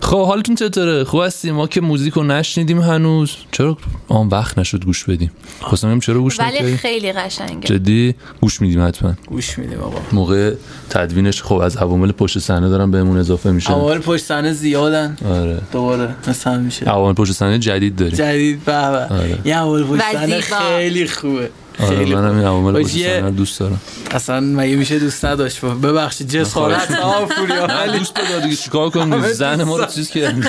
[0.00, 3.32] خب حالتون چطوره؟ خوب هستیم؟ ما که موزیک رو نشنیدیم هنوز.
[3.52, 3.76] چرا
[4.08, 5.30] آن وقت نشد گوش بدیم؟
[5.61, 7.68] خواستم چرا گوش ولی خیلی قشنگه.
[7.68, 9.14] جدی؟ گوش میدیم حتما.
[9.26, 10.00] گوش میدیم آقا.
[10.12, 10.54] موقع
[10.90, 13.72] تدوینش خب از عوامل پشت صحنه دارن بهمون اضافه میشه.
[13.72, 15.16] اول پشت صحنه زیادن.
[15.24, 15.61] آره.
[15.72, 18.14] دوباره مثل همیشه عوامل پشت صحنه جدید داریم.
[18.14, 19.14] جدید به به.
[19.14, 19.38] آره.
[19.44, 20.40] یه اول پشت صحنه.
[20.40, 21.50] خیلی خوبه.
[21.80, 23.80] آره خیلی منم این عوامل دوست دارم.
[24.10, 26.92] اصلا مگه میشه دوست نداشت؟ ببخشید جسارت
[27.38, 30.48] پوریا نه ولی دوست بدار دیگه چیکار کنیم؟ همه زن ما رو چیز کرد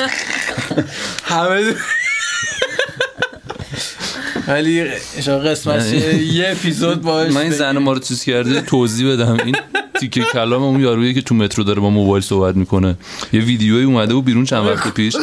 [1.23, 1.73] همه دو-
[4.47, 4.85] ولی
[5.21, 5.93] شما قسمت.
[5.93, 9.37] یه اپیزود باش من این زن ما رو چیز کرده توضیح بدم.
[9.45, 9.55] این
[9.99, 12.97] تیکه کلام اون یارویی که تو مترو داره با موبایل صحبت می‌کنه.
[13.33, 15.15] یه ویدیویی اومده و بیرون چند وقت پیش.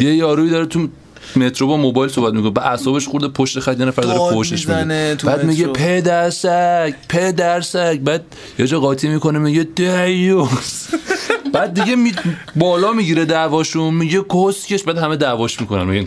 [0.00, 0.88] یه یارویی داره تو
[1.36, 2.50] مترو با موبایل صحبت می‌کنه.
[2.50, 5.16] به اعصابش خورده پشت خط یه نفر داره فوشش میده.
[5.24, 5.72] بعد میگه مترو.
[5.72, 8.22] پدر سگ پدر سگ بعد
[8.58, 10.88] یه جا قاطی می‌کنه میگه دیوس.
[11.52, 12.12] بعد دیگه می...
[12.56, 14.82] بالا می‌گیره دعواشون میگه کسکش.
[14.82, 15.84] بعد همه دعواش می‌کنن.
[15.84, 16.06] میگن.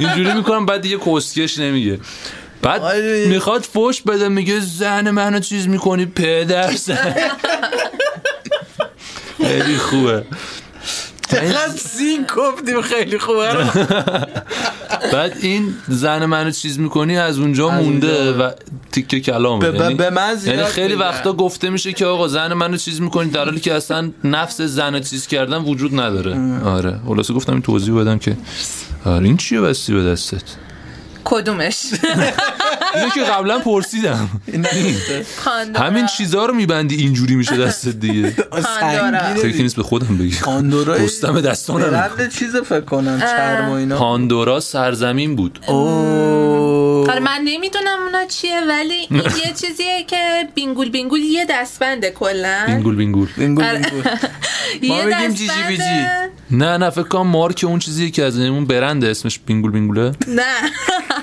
[0.00, 1.98] اینجوری می‌کنن بعد دیگه کسکش نمیگه.
[2.62, 2.82] بعد.
[3.28, 7.14] می‌خواد فوش بده میگه زن منو چیز می‌کنی پدر زن
[9.36, 10.24] خیلی خوبه.
[11.40, 13.54] چقدر سین گفتیم خیلی خوبه.
[15.12, 18.32] بعد این زن منو چیز می‌کنی از اونجا مونده.
[18.32, 18.50] و
[18.92, 20.94] تیکه کلامه به- به- من یعنی خیلی.
[20.94, 25.00] وقتا گفته میشه که آقا زن منو چیز می‌کنی در حالی که اصلا نفس زن
[25.00, 26.60] چیز کردن وجود نداره.
[26.64, 27.00] آره.
[27.06, 28.36] خلاصه گفتم این توضیح بدم که
[29.04, 30.42] آره این چیه بستی به دستت؟
[31.24, 31.76] کدومش؟
[32.96, 34.28] اینو که قبلا پرسیدم.
[35.76, 38.30] همین چیزا رو میبندی اینجوری میشه دستت دیگه.
[39.36, 43.72] فکر نیست به خودم بگی پاندورا رستم دستان رو برند چیز فکر کنم چرم و
[43.72, 43.98] اینا.
[43.98, 45.58] پاندورا سرزمین بود.
[47.08, 52.64] آره من نمی‌دونم اونا چیه ولی این یه چیزیه که بینگول بینگول یه دستبنده کلا.
[52.66, 53.28] بینگول بینگول.
[53.36, 53.78] بینگول آره.
[53.78, 54.02] بینگول.
[54.82, 55.82] یه ما بگیم جی جی بی جی.
[56.50, 60.12] نه نه فکر کنم مارک اون چیزیه که از اون برند اسمش بینگول بینگوله.
[60.28, 60.42] نه.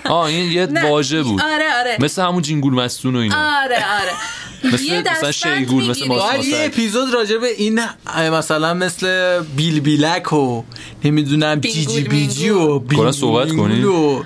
[0.06, 0.68] آه این یه.
[0.84, 1.42] واژه بود.
[1.42, 1.98] آره آره.
[2.00, 3.36] مثل همون جینگول مستون و اینا.
[3.64, 4.12] آره آره.
[4.74, 7.80] مثل مثلا شیگول مثل باید یه اپیزود راجع به این
[8.18, 10.64] مثلا مثل بیل بیلک و
[11.04, 12.80] نمی‌دونم بینگول جیجی بیجی و مینگول.
[12.80, 14.24] بینگول کلا صحبت مینگول کنی؟ و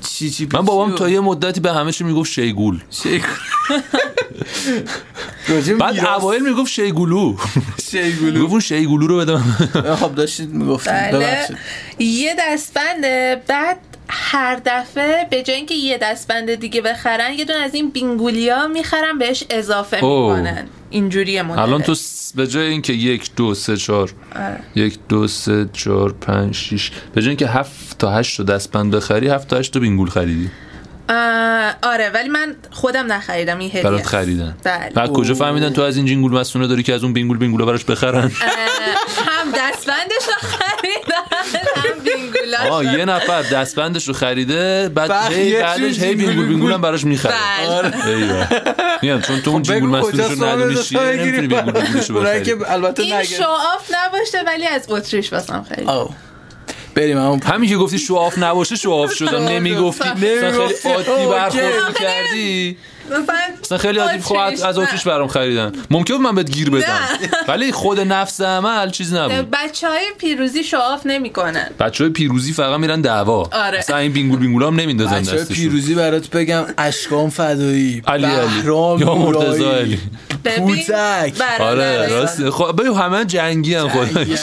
[0.00, 2.80] چی چی من بابام تا یه مدتی به همه چی می‌گفت شیگول.
[5.80, 7.36] بعد اوایل می‌گفت شیگولو.
[7.90, 8.32] شیگولو.
[8.32, 9.96] می‌گفت اون شیگولو رو بده من.
[9.96, 10.92] خب داشتید می‌گفتید.
[10.92, 11.48] بله.
[11.98, 13.78] یه دستبنده بعد
[14.12, 19.18] هر دفعه به جای اینکه یه دستبند دیگه بخرن یه دونه از این بینگولیا می‌خرن
[19.18, 20.36] بهش اضافه اوه.
[20.40, 20.66] می‌کنن.
[20.90, 21.58] اینجوریه مدل.
[21.58, 24.60] الان تو س- به جای اینکه یک دو سه چهار آره.
[24.74, 29.28] یک دو سه چهار پنج شیش به جای اینکه هفت تا هشت تا دستبند بخری
[29.28, 30.50] هفت تا هشت تا بینگول خریدی؟
[31.82, 33.82] آره ولی من خودم نخریدم این هدیه.
[33.82, 34.06] برات.
[34.06, 34.56] خریدن.
[34.64, 34.90] بله.
[34.94, 37.84] بعد کجا فهمیدن تو از این جینگول مسئونه داری که از اون بینگول بینگولا براش
[37.84, 38.30] بخرن؟
[39.26, 40.48] هم دستبندش رو
[42.70, 47.04] آه یه نفر دستبندش رو خریده بعد بعد هی بعدش هی بینگول بینگول هم براش
[47.04, 47.34] می‌خره.
[47.82, 48.06] بله.
[48.06, 48.46] ایوه
[49.02, 52.10] میگم چون تو اون خب جینگول بگو مسئولش ندونی چیه نمی‌تونی بینگول بینگولش
[52.68, 56.10] البته این شعاف نباشه ولی از اتریش باسم خرید آه.
[56.94, 60.08] بریم همون همین که گفتی شو آف نباشه شو آف شدم نمی‌گفتی.
[60.08, 60.88] خیلی نمی‌گفتی.
[60.88, 61.26] عادی.
[61.26, 62.76] برخورد می‌کردی.
[63.60, 65.72] مثلا خیلی خب از از آتیش برام خریدن.
[65.90, 66.98] ممکن بود من بهت گیر بدم.
[67.48, 69.50] ولی خود نفس عمل چیز نبود.
[69.52, 71.70] بچه های پیروزی شعاف نمی‌کنن.
[71.80, 73.48] بچه های پیروزی فقط میرن دعوا.
[73.52, 73.78] آره.
[73.78, 78.66] مثلا این بینگول بینگول هم نمیندازن بچه های پیروزی برات بگم اشکان فدایی علی علی.
[78.66, 79.98] یا مرتضی علی.
[80.56, 81.32] پوتک.
[81.60, 84.38] آره راست خب ببین همه جنگی هم خودش.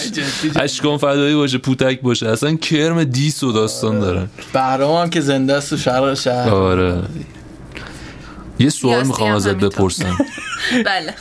[0.56, 2.30] اشکان فدایی باشه پوتک باشه.
[2.30, 6.50] اصلا کرم دیس و داستان دارن بهرام هم که زنده است تو شرق شهر.
[6.50, 7.02] آره.
[8.60, 9.50] یه سوال می‌خوام ازت.
[9.56, 10.18] بپرسم.
[10.86, 11.14] بله.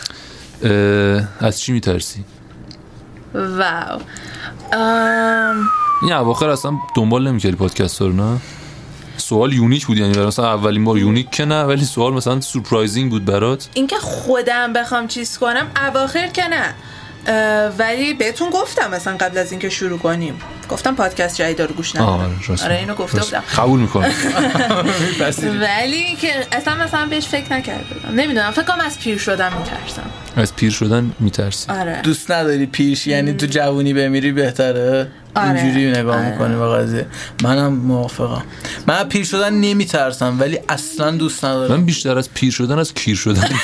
[1.41, 2.25] از چی میترسی؟
[3.35, 4.01] واو.
[4.73, 5.69] ام،
[6.03, 8.39] این اواخر اصلا دنبال نمی‌کردی پادکست رو نه؟
[9.17, 13.11] سوال unique بود یعنی برای مثلا اولین بار unique که نه ولی سوال مثلا surprising
[13.11, 13.69] بود برات.
[13.75, 16.75] اینکه خودم بخوام چیز کنم اواخر که نه.
[17.79, 20.35] ولی بهتون گفتم مثلا قبل از اینکه شروع کنیم.
[20.69, 23.21] گفتم پادکست جدید رو گوش ندارم راست آره اینو گفته.
[23.21, 23.43] بودم.
[23.57, 24.13] قبول می‌کنم.
[25.61, 28.21] ولی که اصلا مثلا بهش فکر نکرده بودم.
[28.21, 30.03] نمی‌دونم فکر کنم از پیر شدم میترسم.
[30.37, 31.71] از پیر شدن میترسی.
[31.73, 32.01] آره.
[32.03, 35.63] دوست نداری پیش یعنی تو جوونی بمیری بهتره؟ آره.
[35.63, 36.31] اینجوری نگاه آره.
[36.31, 37.07] می‌کنی به قضیه.
[37.43, 38.43] منم موافقم.
[38.87, 41.77] من پیر شدن نمیترسم ولی اصلا دوست ندارم.
[41.77, 43.49] من بیشتر از پیر شدن از کیر شدن.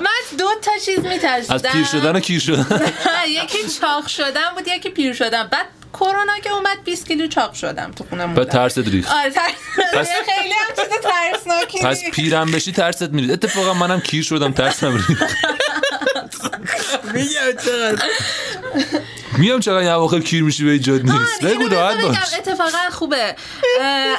[0.00, 1.54] من از دو تا چیز میترسیدم.
[1.54, 2.80] از پیر شدن و کیر شدن.
[3.28, 7.92] یکی چاق شدم بود یکی پیر شدم بعد کرونا که اومد 20 کیلو چاق شدم
[7.92, 9.12] تو خونه بعد ترست ریخت.
[9.12, 9.50] آره ترس
[9.94, 12.10] پس- خیلی هم چیز ترسناکی پس.
[12.12, 15.36] پیرم بشی ترست میرید اتفاقا منم کیر شدم ترسم ریخت.
[17.14, 18.02] میگم چقدر.
[19.38, 21.44] میام چقدر یه اواخر کیر میشی به ایجاد نیست.
[21.44, 23.36] اینو بگو راحت باش اتفاقا خوبه.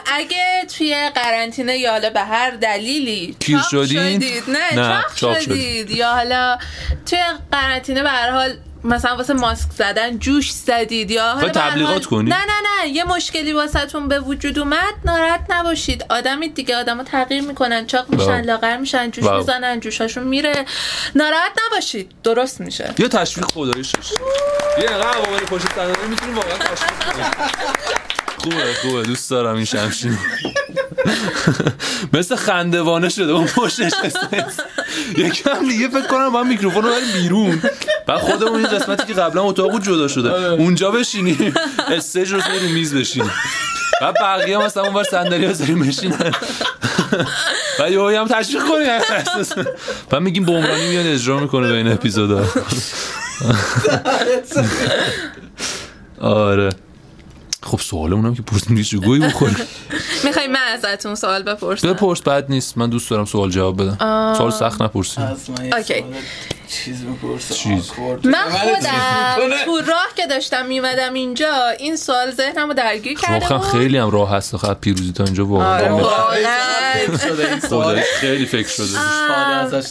[0.06, 5.92] اگه توی قرنطینه یا حالا به هر دلیلی کیر؟ شدید؟ نه, نه، چاق شدید.
[5.92, 6.58] یا حالا
[7.06, 7.20] توی
[7.52, 12.30] قرنطینه به هر حال مثلا واسه ماسک زدن جوش زدید یا حالا تبلیغات حال- کنی؟
[12.30, 12.90] نه نه نه.
[12.90, 16.06] یه مشکلی واسهتون به وجود اومد ناراحت نباشید.
[16.10, 17.86] آدمی دیگه آدمو تغییر می‌کنن.
[17.86, 18.46] چاق میشن واو.
[18.46, 19.38] لاغر میشن جوش واو.
[19.38, 20.66] می‌زنن جوشاشون میره.
[21.16, 22.12] ناراحت نباشید.
[22.24, 22.94] درست میشه.
[23.00, 23.92] یه تشویق خداییش.
[24.82, 29.04] یه نقدر عوامل پشت صندلی می‌تونیم واقعا تشویق خوبه خوبه.
[29.04, 30.12] دوست دارم این شمشیر
[32.14, 33.32] مثل خندوانه شده.
[33.32, 33.92] اون پشتش
[35.18, 37.62] یکم دیگه فکر کنم با میکروفون رو بریم بیرون.
[38.08, 40.34] بعد خودمون این قسمتی که قبلا اتاق بود جدا شده.
[40.34, 41.54] اونجا بشینیم.
[41.88, 43.32] استیج رو رو میز بشینیم.
[44.02, 46.32] بعد بقیه مثلا اونور صندلی بذاریم بشینن.
[47.80, 49.00] بعد یه هم تشویق کنیم.
[50.10, 52.46] بعد میگیم بمرانی میاد اجرا می‌کنه بین اپیزودا.
[56.22, 56.70] آره.
[57.68, 59.56] خب سوالمونم که پرسیم چه گویی بخوری؟
[60.26, 61.94] می‌خوای من ازتون سوال بپرسم.
[61.94, 62.78] بپرس بد نیست.
[62.78, 64.34] من دوست دارم سوال جواب بدم.
[64.38, 65.22] سوال سخت نپرسی.
[65.22, 65.94] از من یه اوکی.
[65.94, 66.14] سوال
[66.68, 67.06] چیز
[67.54, 67.92] چیز.
[68.24, 73.68] من خودم تو راه که داشتم میمدم اینجا این سوال ذهنمو درگیر کرده واقعا بود.
[73.68, 75.98] خیلی هم راه هست آخه پیروزی تا اینجا آره، واقعا.
[75.98, 77.18] واقعا.
[77.70, 79.00] خداییش خیلی فکر شده.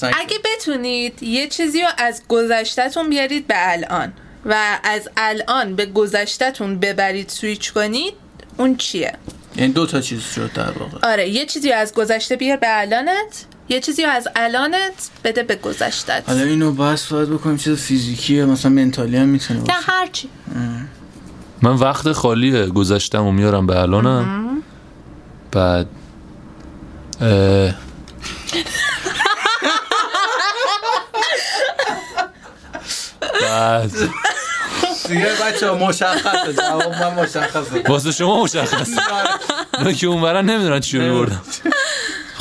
[0.02, 4.12] اگه بتونید یه چیزی رو از گذشتهتون بیارید به الان.
[4.46, 8.14] و از الان به گذشتهتون ببرید سویچ کنید
[8.56, 9.12] اون چیه؟
[9.56, 10.98] یعنی دو تا چیز شد در واقع.
[11.12, 15.42] آره یه چیزی رو از گذشته بیار به الانت یه چیزی رو از الانت بده
[15.42, 16.22] به گذشتت.
[16.26, 20.28] حالا اینو بس باید بکنیم چیز فیزیکیه مثلا منتالی هم می‌تونه نه هرچی
[21.62, 24.62] من وقت خالی گذشتم و میارم به الانم.
[25.52, 25.86] بعد
[27.20, 27.74] اه،
[33.42, 33.90] بعد.
[35.08, 37.82] دیگه بچه مشخصه جواب من مشخصه.
[37.88, 38.88] واسه شما مشخص
[39.82, 41.42] نه که اونورا نمی‌دونن چی رو بردم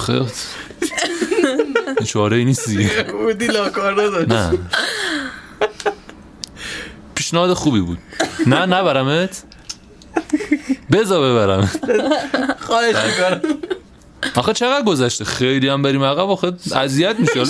[0.06, 0.26] خیلی
[2.06, 3.04] چاره ای نیست دیگه.
[3.04, 4.60] بودی لاکار نداشت نه.
[7.16, 7.98] پیشنهاد خوبی بود.
[8.48, 9.44] نه نبرمت.
[10.92, 11.72] بزا ببرم
[12.60, 13.42] خواهش می‌کنم.
[14.36, 17.44] آخه چقدر گذشته؟ خیلی هم بریم عقب آخه اذیت میشه.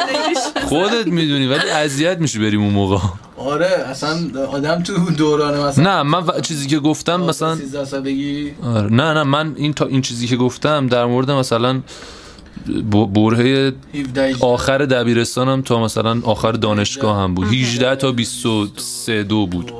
[0.68, 2.98] خودت می‌دونی ولی اذیت میشه بریم اون موقع.
[3.36, 4.16] آره اصلا
[4.52, 8.52] آدم تو دوران مثلا نه من و- چیزی که گفتم مثلا 13 سالگی.
[8.64, 8.92] آره.
[8.92, 11.80] نه نه من این تا این چیزی که گفتم در مورد مثلا
[13.14, 17.46] برهه 17 آخر دبیرستانم تا مثلا آخر دانشگاه هم بود.
[17.52, 19.72] 18 تا 23 دو بود.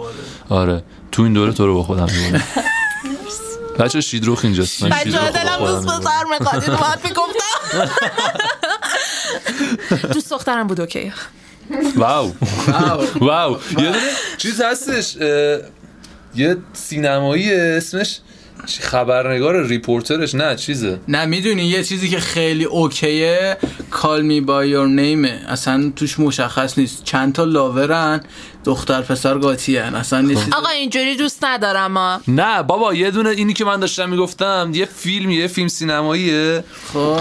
[0.49, 0.83] آره.
[1.13, 2.43] تو این دوره تو رو با خودم می‌برم
[3.79, 4.83] بچه شیدروخ اینجاست.
[4.83, 5.87] من بچه ها دلم دوست.
[5.87, 6.63] پسر می‌خواد.
[6.65, 7.91] اینو باید می‌گفتم.
[10.13, 11.13] دوست دخترم بود اوکی.
[11.97, 12.33] واو.
[13.21, 13.57] واو.
[13.71, 13.99] یه دونه
[14.39, 15.17] چیز هستش
[16.35, 18.21] یه سینمایی اسمش
[18.81, 23.57] خبرنگار ریپورترش نه چیزه؟ نه می‌دونی یه چیزی که خیلی اوکیه
[23.91, 27.05] کال می با یور نیمه اصلا توش مشخص نیست.
[27.05, 28.21] چند تا لاورن
[28.65, 33.11] دختر پسر قاطی هن اصلا یه چیز آقا اینجوری دوست ندارم ها نه بابا یه
[33.11, 36.65] دونه اینی که من داشتم می‌گفتم یه فیلم یه فیلم سینماییه.
[36.93, 37.21] خب.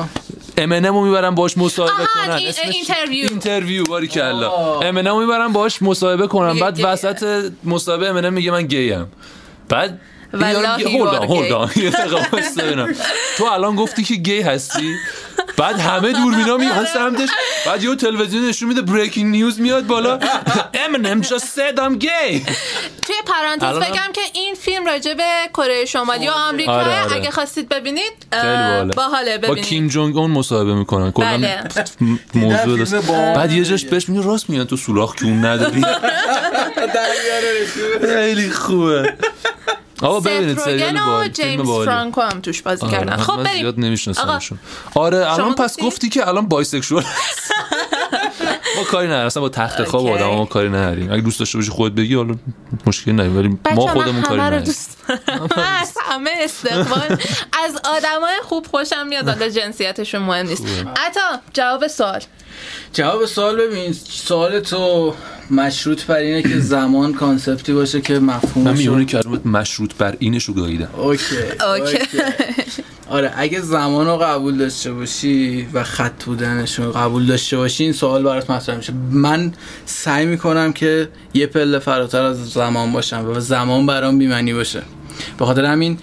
[0.58, 2.32] امنمو می‌برن باش مصاحبه کنن.
[2.34, 3.28] این- interview.
[3.30, 4.80] interview باریکلا.
[4.80, 6.80] امنمو می‌برن باش مصاحبه کنن بعد.
[6.84, 9.06] وسط مصاحبه امنم میگه من گیم
[9.70, 10.00] بعد
[10.34, 12.96] والله are gay.
[13.38, 14.96] تو الان گفتی که گی هستی؟
[15.58, 17.30] بعد همه دوربینا میان سمتش
[17.66, 20.20] بعد یه تلویزیون نشون میده بریکینگ نیوز میاد بالا.
[20.74, 22.52] امنم just said I'm gay.
[23.02, 27.16] توی پرانتز بگم که این فیلم راجع به کره شمالی و آمریکا آره، آره.
[27.16, 28.94] اگه خواستید ببینید باحاله.
[28.96, 29.66] باحاله با ببینید.
[29.66, 31.12] کیم جونگ اون مصاحبه می‌کنن.
[31.12, 31.64] کلا بله.
[32.36, 33.36] موضوع باحالیه.
[33.36, 35.82] بعد یه جاش بهش میگه راست میگن تو سوراخ کون نداری.
[38.16, 39.14] خیلی خوبه.
[40.02, 43.18] آقا ببینید سریال و فیلم جیمز فرانکو هم توش بازی آره، کردن.
[43.18, 43.60] خب بریم.
[43.62, 44.60] زیاد نمیشناسمشون.
[44.96, 47.04] آره الان پس گفتی؟ گفتی که الان bisexual
[48.78, 49.26] ما کاری نداریم.
[49.26, 50.08] اصلا با تخت خواب.
[50.08, 51.12] آدم ما کاری نداریم.
[51.12, 52.36] اگه دوست داشته باشی خودت بگی حالا
[52.88, 53.60] مشکل نداریم.
[53.66, 54.66] ولی ما خودمون کاری نداریم.
[54.66, 54.98] دوست
[55.82, 57.18] از همه استقبال.
[57.66, 59.30] از آدمای خوب خوشم میاد.
[59.30, 60.64] حالا جنسیتشون مهم نیست.
[60.96, 62.22] عطا جواب سوال.
[62.94, 65.14] جواب سوال ببین سوال تو
[65.52, 70.16] مشروط بر اینه که زمان concept ی باشه که مفهومش من میونه کلمات مشروط بر
[70.20, 71.36] اینش رو گاهیدم okay.
[71.76, 71.98] okay.
[73.12, 77.94] آره اگه زمان رو قبول داشته باشی و خط بودنش رو قبول داشته باشی این
[77.94, 78.94] سوال برات مطرح میشه.
[79.12, 79.54] من
[79.86, 84.82] سعی می‌کنم که یه پله فراتر از زمان باشم و زمان برام بی‌معنی باشه.
[85.40, 85.98] به خاطر همین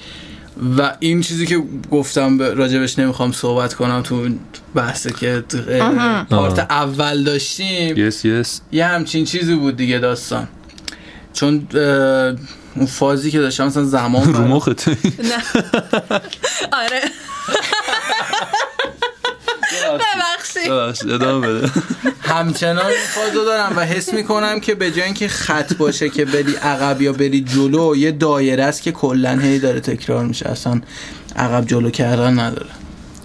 [0.79, 4.39] و این چیزی که گفتم به- راجبش نمی‌خوام صحبت کنم تو اون
[4.75, 5.45] بحثه که
[6.31, 8.61] part اول داشتیم yes yes.
[8.73, 10.49] یه همچین چیزی بود دیگه داستان.
[11.33, 11.67] چون
[12.79, 14.89] اون فازی که داشتم مثلا زمان رو مخت.
[14.89, 14.95] نه.
[16.83, 17.01] آره.
[19.83, 20.71] ببخشید.
[20.71, 21.71] ببخش، ادامه بده.
[22.21, 26.55] همچنان این فازو دارم و حس می‌کنم که به جای اینکه خط باشه که بری
[26.55, 30.49] عقب یا بری جلو یه دایره است که کلا هی داره تکرار میشه.
[30.49, 30.81] اصلا
[31.37, 32.71] عقب جلو کردن نداره.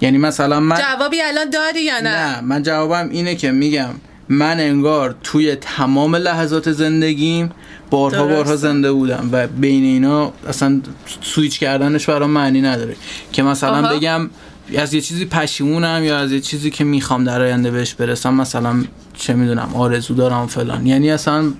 [0.00, 3.94] یعنی مثلا من جوابی الان داری یا نه؟ نه من جوابم اینه که میگم
[4.28, 7.50] من انگار توی تمام لحظات زندگیم
[7.90, 8.26] بارها.
[8.26, 10.80] بارها زنده بودم و بین اینا اصلا
[11.20, 12.96] سویچ کردنش برام معنی نداره
[13.32, 13.96] که مثلا آها.
[13.96, 14.30] بگم
[14.78, 18.84] از یه چیزی پشیمونم یا از یه چیزی که می‌خوام در آینده بهش برسم مثلا
[19.14, 21.52] چه می‌دونم آرزو دارم فلان یعنی اصلا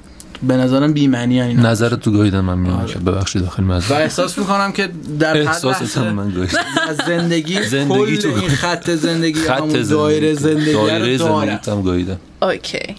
[0.48, 1.70] به نظرم بی‌معنی اینا.
[1.70, 2.94] نظرت تو گاهیدن من میونه آره.
[2.94, 8.18] ببخشید داخل و مزه احساس می‌کنم که در لحظه هم من گاهیدم از زندگی زندگی
[8.18, 12.96] تو- این خط زندگی خط همون دایره زندگی دایره زندگیت هم گاهیدم اوکی.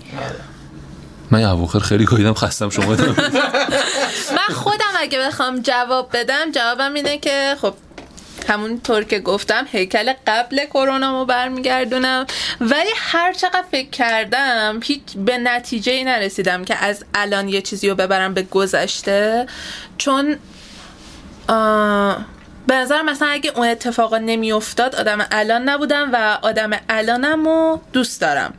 [1.32, 2.86] من یه اواخر خیلی گاهیدم خستم شما.
[4.38, 7.74] من خودم اگه بخوام جواب بدم جوابم اینه که خب
[8.48, 12.26] همونطور که گفتم هیکل قبل کرونا رو برمیگردونم.
[12.62, 17.90] ولی هر چقدر فکر کردم هیچ به نتیجه ای نرسیدم که از الان یه چیزی
[17.90, 19.46] رو ببرم به گذشته.
[19.98, 20.38] چون
[22.68, 28.22] به نظر مثلا اگه اون اتفاقا نمیافتاد آدم الان نبودم و آدم الانم رو دوست
[28.22, 28.54] دارم.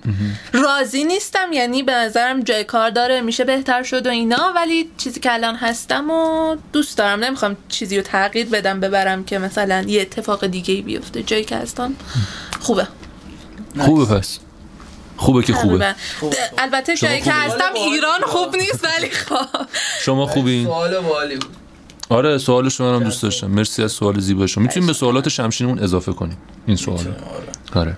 [0.53, 5.21] راضی نیستم یعنی به نظرم جای کار داره میشه بهتر شد و اینا ولی چیزی
[5.21, 7.25] که الان هستم و دوست دارم.
[7.25, 11.23] نمی‌خوام چیزی رو تغییر بدم ببرم که مثلا یه اتفاق دیگه ای بیفته.
[11.23, 11.95] جایی که هستم
[12.61, 12.87] خوبه.
[13.79, 14.39] خوبه پس.
[15.17, 15.95] خوبه که خوبه.
[16.59, 17.33] البته جایی که.
[17.33, 19.47] هستم ایران خوب نیست ولی خب.
[20.01, 20.95] شما خوبین؟ سوال
[22.09, 23.47] آره سوال شما هم دوست داشتم.
[23.47, 26.37] مرسی از سوال زیبای شما می‌تونیم به سوالات شمشیرمون اضافه کنیم.
[26.67, 27.05] این سوال.
[27.75, 27.97] آره.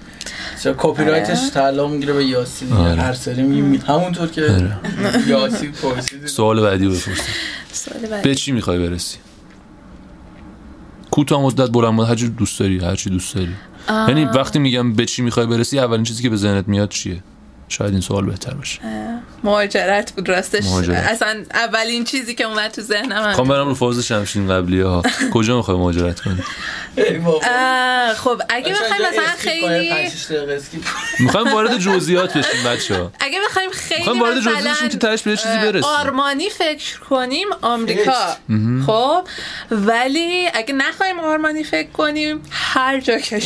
[0.62, 2.78] چرا کپی رایتش تعلق می‌گیره به یاسی دیگه.
[2.78, 3.02] آره.
[3.02, 3.82] هر سری میگیم.
[3.86, 4.72] همونطور که
[5.26, 7.24] یاسی پرسید سوال بعدی رو بپرسیم.
[7.72, 8.28] سوال بعدی.
[8.28, 9.18] به چی می‌خوای برسی؟
[11.10, 12.08] کوتاه مدت بلند مدت.
[12.08, 13.54] هر چی دوست داری هر چی دوست داری.
[13.88, 17.22] یعنی وقتی میگم به چی می‌خوای برسی اولین چیزی که به ذهنت میاد چیه؟
[17.68, 18.80] شاید این سوال بهتر باشه
[19.44, 21.08] مهاجرت بود راستش مهاجرت.
[21.08, 23.32] اصلا اولین چیزی که اومد تو ذهنم هم.
[23.32, 25.02] خوام برم رو فاز شمشین قبلیه ها
[25.34, 26.42] کجا می‌خوای مهاجرت کنی
[26.96, 27.40] ای بابا.
[27.44, 30.10] اه، خب اگه بچه‌ها بخوایم مثلا خیلی.
[31.20, 35.22] می‌خوایم وارد جزئیات بشیم بچه ها اگه بخوایم خیلی می‌خوایم وارد جزئیات بشیم که تهش
[35.22, 38.36] به یه چیزی برسیم آرمانی فکر کنیم آمریکا
[38.86, 39.22] خب
[39.70, 43.38] ولی اگه نخوایم آرمانی فکر کنیم هر جا که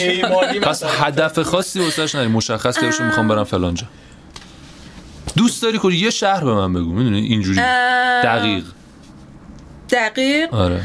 [0.62, 0.82] پس.
[0.84, 3.86] هدف خاصی واسش نداری مشخص کردش می‌خوام برم فلان جا
[5.36, 7.58] دوست داری کجا یه شهر به من بگو می‌دونی؟ اینجوری.
[7.60, 8.64] اه، دقیق.
[9.90, 10.54] دقیق.
[10.54, 10.82] آره.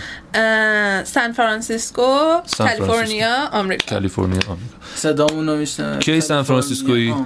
[1.03, 3.85] سان فرانسیسکو کالیفرنیا آمریکا.
[3.89, 4.75] کالیفرنیا آمریکا.
[4.95, 7.13] صدامون رو میشنوه کی سان فرانسیسکویی؟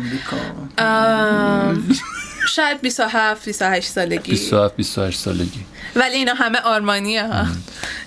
[2.55, 4.31] شاید 27 28 سالگی.
[4.31, 5.65] 27 28 سالگی.
[5.95, 7.45] ولی اینا همه آرمانیه ها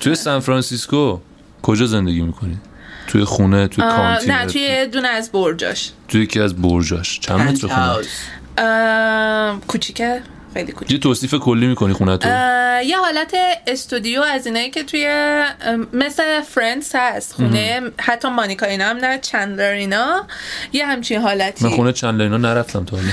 [0.00, 1.18] توی سان فرانسیسکو
[1.62, 2.58] کجا زندگی می‌کنی؟
[3.06, 5.90] توی خونه توی اه، کانتین نه توی دونه از برجاش.
[6.08, 7.20] توی یکی از برجاش.
[7.20, 7.96] چند متر خونه؟
[9.66, 10.22] کوچیکه
[10.54, 10.92] خیلی کوچیک.
[10.92, 12.28] یه توصیف کلی می‌کنی خونه تو؟
[12.84, 13.34] یه حالت
[13.66, 15.06] استودیو از اینایی که توی
[15.92, 17.32] مثل فرندز هست.
[17.32, 20.26] خونه حتی مانیکا اینا هم نه چندلر اینا.
[20.72, 21.64] یه همچین حالتی.
[21.64, 23.08] من خونه چند لینا نرفتم تا حالا.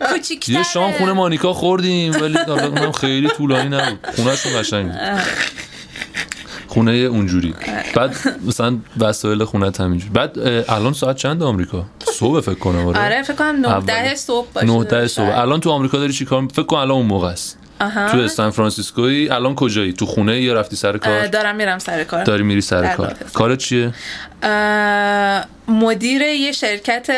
[0.12, 0.56] کوچیک‌تره.
[0.56, 4.06] یه شام خونه مانیکا خوردیم ولی اونم خیلی طولانی نبود.
[4.16, 5.00] خونهشون قشنگ بود.
[6.68, 7.54] خونه اونجوری.
[7.94, 8.16] بعد
[8.46, 10.10] مثلا وسایل خونه همینجوری.
[10.12, 10.38] بعد
[10.68, 13.04] الان ساعت چند آمریکا؟ صبح فکر کنم آره.
[13.04, 13.86] آره فکر کنم 9 اول.
[13.86, 14.66] ده صبح باشه.
[14.66, 15.08] 9 ده شاید.
[15.08, 17.58] صبح الان تو آمریکا داری چیکار فکر کن الان اون موقع است.
[17.80, 18.08] آها.
[18.08, 22.24] تو سان فرانسیسکویی الان کجایی؟ تو خونه یا رفتی سر کار؟ دارم میرم سر کار.
[22.24, 23.14] داری میری سر کار.
[23.34, 23.92] کارت چیه؟
[25.68, 27.10] مدیر یه شرکت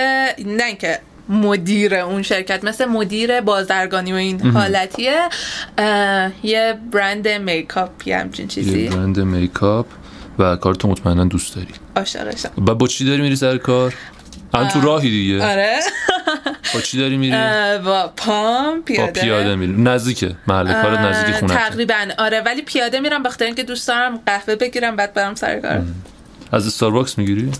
[0.46, 0.98] نه که
[1.30, 5.28] مدیر اون شرکت مثل مدیر بازرگانی و این حالتیه.
[6.42, 8.82] یه برند میکاپ یه همچین چیزی.
[8.82, 9.86] یه برند میکاپ
[10.38, 11.68] و کارتو مطمئنا دوست داری.
[11.96, 13.94] عاشقشم و با چی داری میری سر کار؟
[14.54, 15.44] الان تو راهی دیگه.
[15.44, 15.80] آره.
[16.74, 17.36] با چی داری میری؟
[17.84, 19.72] با پام با پیاده پیاده میری.
[19.72, 20.36] نزدیکه.
[20.46, 21.94] محل کارت نزدیک خونه تقریبا.
[22.18, 25.82] آره ولی پیاده میرم بخاطر اینکه دوست دارم قهوه بگیرم بعد برم سر کار.
[26.52, 27.50] از استارباکس می‌گیری؟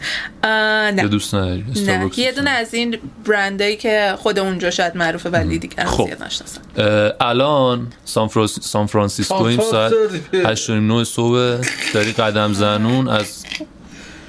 [0.45, 2.11] اه، یا نه دوست نداری؟ نه.
[2.17, 6.07] یه دونه از این برندایی که خود اونجا شاید معروفه ولی دیگه خب.
[6.07, 6.61] زیاد نشناسم.
[7.21, 8.29] الان سان.
[8.47, 9.93] سان فرانسیسکویم آفاق ساعت
[10.33, 10.45] داری.
[10.47, 11.61] 8 9 صبح.
[11.95, 13.45] داری قدم زنون از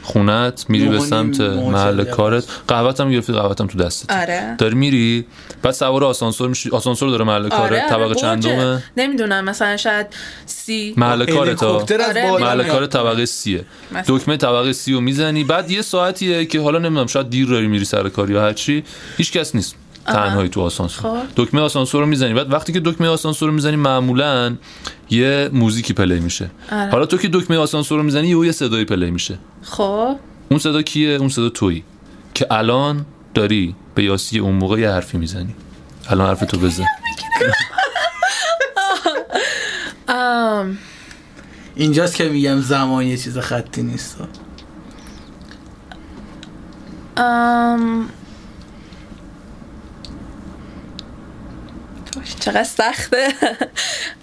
[0.04, 2.04] خونت میری به سمت محل.
[2.04, 2.44] کارت.
[2.68, 4.12] قهوت هم گرفتی قهوت هم تو دستت.
[4.12, 4.56] آره.
[4.58, 5.26] داری میری
[5.62, 6.70] بعد سوار آسانسور میشی.
[6.70, 8.22] آسانسور داره محل کارت طبقه برجه.
[8.22, 10.08] چندمه؟ نمی‌دونم مثلا شاید
[10.46, 10.94] سی.
[10.98, 12.64] محل کارت هلیکوپتر از آره، محل.
[12.64, 13.66] کار طبقه سیه.
[13.92, 14.18] مثلا.
[14.18, 15.44] دکمه طبقه سی رو می‌زنی.
[15.44, 18.84] بعد یه ساعتیه که حالا نمی‌دونم شاید دیر داری میری سر کار یا هرچی
[19.18, 19.76] هیچ کس نیست.
[20.06, 21.12] تنهایی تو آسانسور.
[21.12, 21.26] خب.
[21.36, 22.34] دکمه آسانسور رو می‌زنی.
[22.34, 24.56] بعد وقتی که دکمه آسانسور رو می‌زنی معمولا
[25.10, 26.52] یه موزیکی play میشه.
[26.72, 26.92] آره.
[26.92, 29.40] حالا تو که دکمه آسانسور رو می‌زنی یه یه صدایی play میشه.
[29.62, 30.16] خب.
[30.50, 31.84] اون صدا کیه؟ اون صدا تویی.
[32.34, 35.56] که الان داری به یاسی اون موقع یه حرفی می‌زنی.
[36.10, 36.86] الان حرف تو بزن.
[41.76, 44.18] اینجاست که میگم زمان یه چیز خطی نیست.
[52.18, 53.28] ام، چقدر سخته.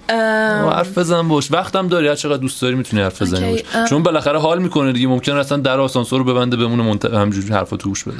[0.76, 1.52] حرف بزن باش.
[1.52, 3.88] وقتم داری هر چقدر دوست داری می‌تونی حرف بزنی باش.
[3.88, 7.04] چون بالاخره حال می‌کنه دیگه ممکنه اصلا در آسانسور رو ببنده بمونه منت...
[7.04, 8.16] همجوری حرفا تو گوش بده.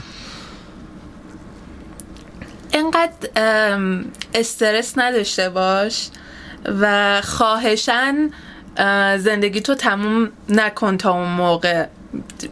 [2.75, 3.79] اینقدر
[4.35, 6.09] استرس نداشته باش
[6.81, 8.31] و خواهشن
[8.77, 11.87] اه، زندگی تو تموم نکن تا اون موقع.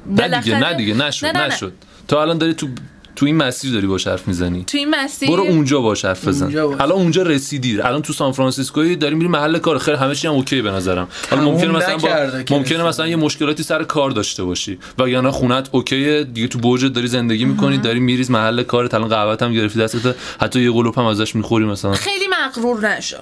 [0.07, 1.47] نه دیگه نه دیگه نشد نه، نه، نه.
[1.47, 1.73] نشد.
[2.09, 2.69] تا الان داری تو
[3.17, 6.57] تو این مسیر داری باش حرف می‌زنی؟ تو این مسیر برو اونجا باش حرف بزن.
[6.57, 7.81] الان اونجا رسیدی.
[7.81, 9.79] الان تو سان فرانسیسکوی داری میری محل کار.
[9.79, 11.09] خیلی همه چی هم اوکی به نظرم.
[11.31, 12.09] حالا ممکنه مثلا با...
[12.57, 12.85] ممکنه.
[12.85, 14.79] مثلا یه مشکلاتی سر کار داشته باشی.
[14.99, 16.25] و یا خونت اوکیه.
[16.25, 18.95] دیگه تو برجت داری زندگی می‌کنی داری میریز محل کارت.
[18.95, 21.93] الان قهوت هم گرفتی دستت حتی یه قلوپ هم ازش می‌خوری مثلا.
[21.93, 23.17] خیلی مغرور نشو.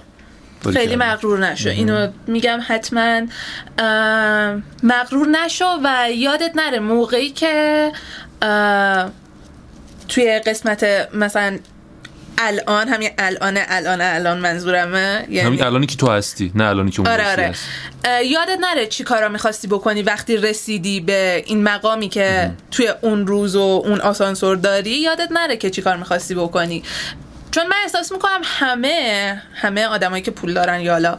[0.72, 1.68] خیلی مغرور نشو.
[1.68, 3.20] اینو میگم حتما
[4.82, 7.92] مغرور نشو و یادت نره موقعی که
[10.08, 10.84] توی قسمت
[11.14, 11.58] مثلا
[12.38, 17.00] الان همین الان الان الان منظورمه؟ یعنی همین الانی که تو هستی نه الانی که
[17.00, 17.46] اون آره آره.
[17.46, 17.64] هست.
[18.24, 23.56] یادت نره چی کارا می‌خواستی بکنی وقتی رسیدی به این مقامی که توی اون روز
[23.56, 26.82] و اون آسانسور داری؟ یادت نره که چی کار می‌خواستی بکنی؟
[27.50, 31.18] چون من احساس می‌کنم همه همه آدمایی که پول دارن یا حالا اه،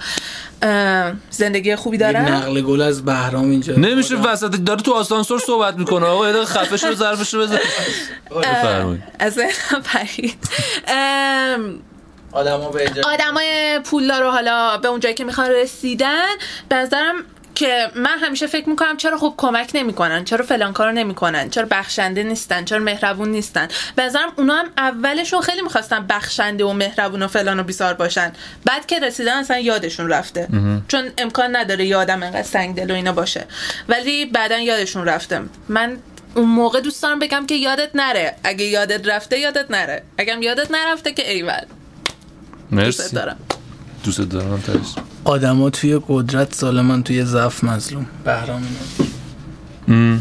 [1.30, 3.76] زندگی خوبی دارن؟ نقل گل از بهرام اینجا.
[3.76, 6.05] نمیشه آدم- وسط داره تو آسانسور صحبت می‌کنه.
[6.05, 7.57] آقا یه خفش رو ظرفش رو بزن.
[9.20, 9.39] از
[9.84, 10.38] پرید
[10.88, 11.80] ام،
[12.32, 16.26] آدما به اینجا آدمای پولدار رو حالا به اون جایی که می‌خوان رسیدن
[16.70, 17.16] به نظرم
[17.55, 22.23] که من همیشه فکر می‌کنم چرا خب کمک نمی‌کنن چرا فلان کارو نمی‌کنن چرا بخشنده
[22.23, 23.67] نیستن چرا مهربون نیستن.
[23.95, 28.33] به نظرم اونا هم اولشون خیلی می‌خواستن بخشنده و مهربون و فلان و بیسار باشن.
[28.65, 30.47] بعد که رسیدن اصلا یادشون رفته.
[30.87, 33.45] چون امکان نداره یادم انقدر سنگ دل و اینا باشه.
[33.89, 35.41] ولی بعدا یادشون رفته.
[35.69, 35.97] من
[36.35, 38.35] اون موقع دوست دارم بگم که یادت نره.
[38.43, 40.03] اگه یادت رفته یادت نره.
[40.17, 41.61] اگه یادت نرفته که ایول.
[41.61, 43.15] دوست مرسی.
[43.15, 43.37] دارم.
[44.03, 44.63] دوست دارم
[45.26, 48.05] آدما توی قدرت ظالمن توی ضعف مظلوم.
[48.26, 48.61] بهرام.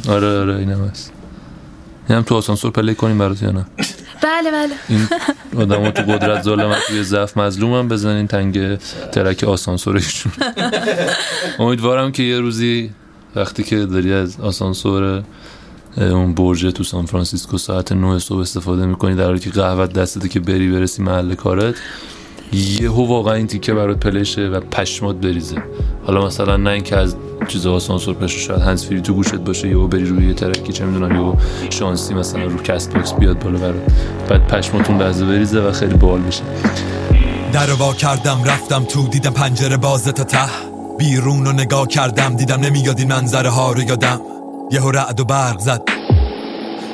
[0.09, 1.13] آره آره اینم هست.
[2.09, 3.67] این هم تو آسانسور پلی کنیم برات یا نه؟
[4.23, 4.75] بله بله.
[4.89, 5.09] این
[5.57, 8.77] آدم تو قدرت ظالم توی ضعف مظلوم هم بزنین تنگ
[9.13, 10.33] track آسانسورشون.
[11.59, 12.91] امیدوارم که یه روزی
[13.37, 15.23] وقتی که داری از آسانسور
[15.97, 20.29] اون برج تو سان فرانسیسکو ساعت 9 صبح استفاده می‌کنی در حالی که قهوت دستته
[20.29, 21.75] که بری برسی محل کارت.
[22.53, 25.57] یهو واقعا این تیکه برات play شه و پشمات بریزه.
[26.07, 27.17] حالا مثلا نه اینکه از
[27.49, 30.85] چیز آسانسور پشه شاید hands-free تو گوشت باشه یهو بری روی یه track ی چه
[30.85, 31.35] می‌دونم یهو
[31.71, 33.83] شانسی مثلا رو Castbox بیاد بالا برات.
[34.29, 36.43] بعد پشماتون لحظه بریزه و خیلی باحال بشه.
[37.53, 40.39] در وا کردم رفتم تو دیدم پنجره بازه تا ته.
[40.99, 44.21] بیرون رو نگاه کردم دیدم نمیاد این منظره ها رو یادم.
[44.71, 45.83] یهو رعد و برق زد.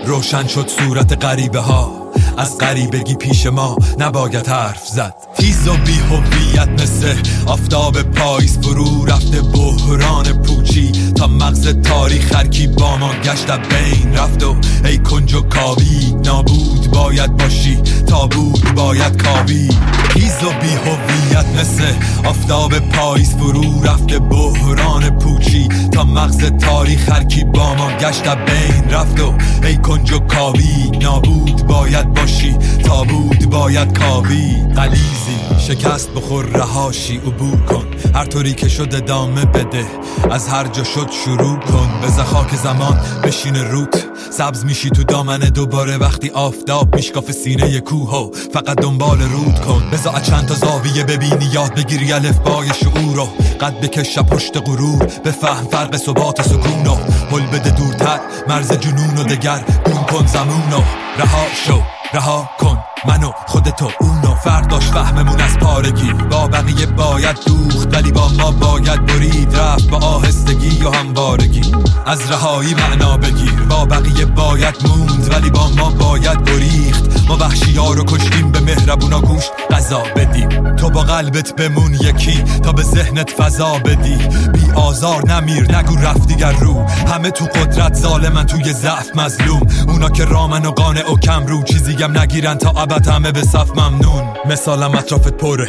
[0.07, 2.00] روشن شد صورت غریبه ها
[2.39, 5.15] از غریبگی پیش ما نباید حرف زد.
[5.39, 7.15] تیز و بی هویت مثل
[7.47, 10.93] آفتاب پاییز فرو رفته بحران پوچی.
[11.17, 16.91] تا مغز تاریخ هرکی با ما گشت بین رفت و ای کنج و کاوی نابود
[16.91, 19.69] باید باشی تابود باید کاوی.
[20.15, 21.93] تیز و بی هویت مثل
[22.25, 25.69] آفتاب پاییز فرو رفته بحران پوچی.
[25.93, 31.67] تا مغز تاریخ هرکی با ما گشت بین رفت و ای کنج و کاوی نابود
[31.67, 34.57] باید باشی تابود باید کاوی.
[34.77, 37.87] قلیزی شکست بخور رهاشی عبور کن.
[38.15, 39.87] هر طوری که شد ادامه بده
[40.31, 41.91] از هر جا شد شروع کن.
[42.01, 48.15] به خاک زمان بشین روت سبز میشی تو دامن دوباره وقتی آفتاب میشکاف سینه کوه
[48.15, 49.91] و فقط دنبال رود کن.
[49.93, 53.29] بزا چند تا زاویه ببینی یاد بگیری الف بای شعور رو
[53.61, 55.07] قد بکش پشت غرور.
[55.25, 56.97] بفهم فرق ثبات سکون و
[57.31, 58.21] هل بده دورتر.
[58.49, 60.83] مرز جنون و دگر گون کن زمون و
[61.19, 61.83] رها شو.
[62.15, 62.90] رها کن.
[63.07, 66.13] منو خودتو اونو فرداش فهممون از پارگی.
[66.13, 69.57] با بقیه باید دوخت ولی با ما باید برید.
[69.57, 71.73] رفت با آهستگی و هموارگی.
[72.07, 73.61] از رهایی معنا بگیر.
[73.69, 78.61] با بقیه باید موند ولی با ما باید گریخت ما وحشی ها رو کشتیم به
[78.61, 84.17] مهربونا گوش غذا بدیم تو با قلبت بمون یکی تا به ذهنت فضا بدی.
[84.53, 86.83] بی آزار نمیر نگو رفت دیگر رو.
[86.83, 89.63] همه تو قدرت ظالمن توی ضعف مظلوم.
[89.89, 91.63] اونا که رامن و قانع و کم رو.
[91.63, 94.23] چیزی هم نگیرن تا ابد همه به صف ممنون.
[94.47, 95.69] مثالم اطرافت پره.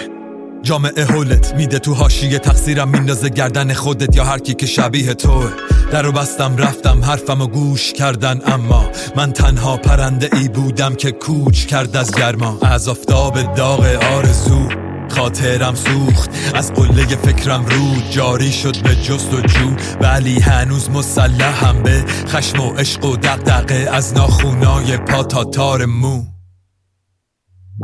[0.61, 5.51] جامعه هولت میده تو حاشیه تقصیرم میندازه گردن خودت یا هر کی که شبیه توه
[5.91, 8.41] در رو بستم رفتم حرفم و گوش کردن.
[8.45, 12.57] اما من تنها پرنده ای بودم که کوچ کرد از گرما.
[12.61, 14.69] از آفتاب داغ آرزو
[15.09, 16.30] خاطرم سوخت.
[16.55, 22.59] از قله فکرم رود جاری شد به جست و جو ولی هنوز مسلحم به خشم
[22.59, 26.31] و عشق و دغدغه از ناخونای پا تا تار مو.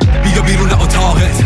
[0.05, 1.43] بیا بیرون اتاقت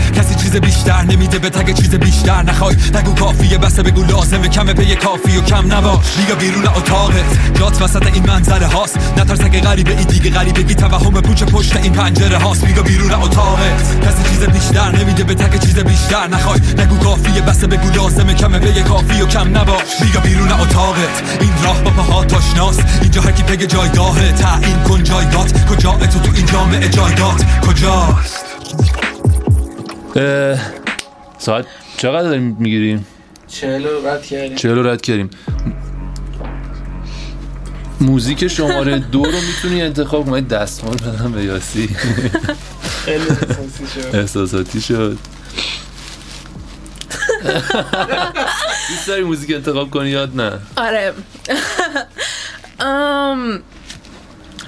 [0.52, 2.76] چیز بیشتر نمیده به تو اگه چیز بیشتر نخوای.
[2.95, 4.47] نگو کافیه بسه بگو لازمه.
[4.47, 8.97] کمه پی کافی و کم نباش بیا بیرون اتاقت جات وسط این منظره هاست.
[9.18, 12.66] نترس اگه غریبه ای دیگه غریبگی توهم پوچ پشت این پنجره هاست.
[12.66, 16.60] بیا بیرون اتاقت کسی چیز بیشتر نمیده به تو اگه چیز بیشتر نخوای.
[16.78, 18.34] نگو کافیه بسه بگو لازمه.
[18.34, 23.22] کمه پی کافی و کم نباش بیا بیرون اتاقت این راه با پاها تاشناس اینجا
[23.22, 24.32] هرکی پگ جایگاهه.
[24.32, 25.66] تعیین کن جایگات.
[25.66, 28.45] کجا تو تو این جامعه جایگات؟ کجاست؟
[31.38, 31.66] ساعت
[31.97, 33.05] چقدر داریم می‌گیریم؟
[33.47, 34.55] چهل رو رد کردیم.
[34.55, 35.30] چهل رو رد کردیم.
[38.01, 40.41] موزیک شماره دو رو می‌تونی انتخاب کنی.
[40.41, 41.88] دستمال بدم به یاسی.
[43.05, 44.16] خیلی احساسی شد.
[44.16, 45.18] احساساتی شد.
[48.89, 51.14] دوست داری موزیک انتخاب کنی یاد نه؟ آره.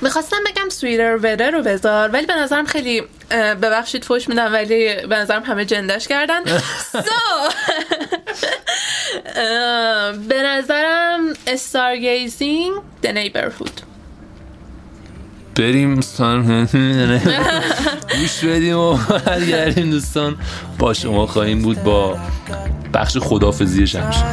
[0.04, 5.16] می‌خواستم بگم سویتر ویدر رو بذار ولی به نظرم خیلی ببخشید فوش میدم ولی به
[5.16, 6.42] نظرم همه جندش کردن.
[6.92, 7.00] سو
[10.30, 13.82] به نظرم Stargazing The Neighborhood.
[15.56, 16.66] بریم دوستان
[18.20, 20.38] گوش بدیم و برگردیم دوستان.
[20.80, 22.18] با شما خواهیم بود با
[22.94, 24.24] بخش خدافزی شمشیر.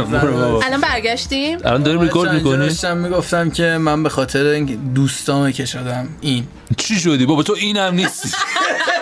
[0.66, 4.60] الان برگشتیم؟ الان داریم ریکورد می‌کنی؟ داشتم می‌گفتم که من به خاطر
[4.94, 6.46] دوستامه که شدم این.
[6.76, 8.28] چی شدی؟ بابا تو اینم نیستی.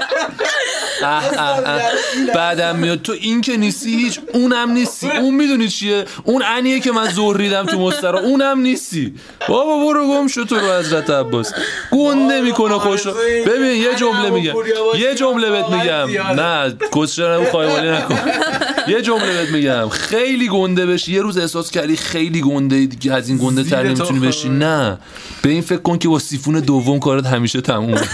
[2.34, 3.02] بعدم میاد.
[3.02, 5.10] تو این که نیستی هیچ اونم نیستی.
[5.10, 9.14] اون می‌دونی چیه؟ اون انیه که من زهر ریدم تو مسترا اونم نیستی.
[9.48, 11.52] بابا برو گم شو تو رو حضرت عباس.
[11.92, 13.12] گنده می‌کنه خوشو.
[13.46, 14.54] ببین یه جمله میگم
[14.98, 16.40] یه جمله بهت میگم.
[16.40, 17.06] نه نگو
[17.50, 18.18] خواهی نکن.
[18.92, 19.88] یه جمله بهت میگم.
[19.88, 21.12] خیلی گنده بشی.
[21.12, 24.48] یه روز احساس کردی خیلی گنده ای دیگه از این گنده تر نمی‌تونی بشی.
[24.48, 24.56] خبر.
[24.56, 24.98] نه.
[25.42, 28.00] به این فکر کن که با سیفون دوم کارت همیشه تمومه.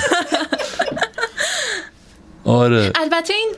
[2.44, 3.54] آره البته این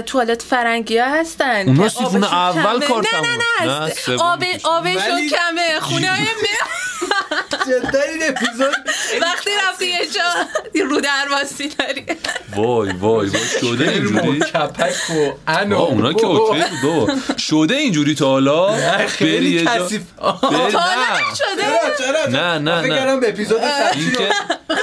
[0.00, 2.86] توالت فرنگی ها هستن اونا سیفون اول کمه.
[2.88, 3.66] کار نه نه.
[3.66, 4.44] نه, نه، آب.
[4.64, 6.24] آبشون کمه خونه های
[7.66, 8.74] جدا این اپیزود.
[9.22, 10.22] وقتی رفتی یه جا
[10.84, 12.06] رو درواسی داری
[12.56, 13.30] وای وای وای
[13.60, 19.50] شده اینجوری؟ کپک و آه، اونا که اوکی بود شده اینجوری تا حالا؟ بری خیلی
[19.50, 19.88] یه جا.
[19.88, 20.00] شده
[22.30, 23.16] نه، نه، فکر نه.
[23.16, 23.60] به اپیزود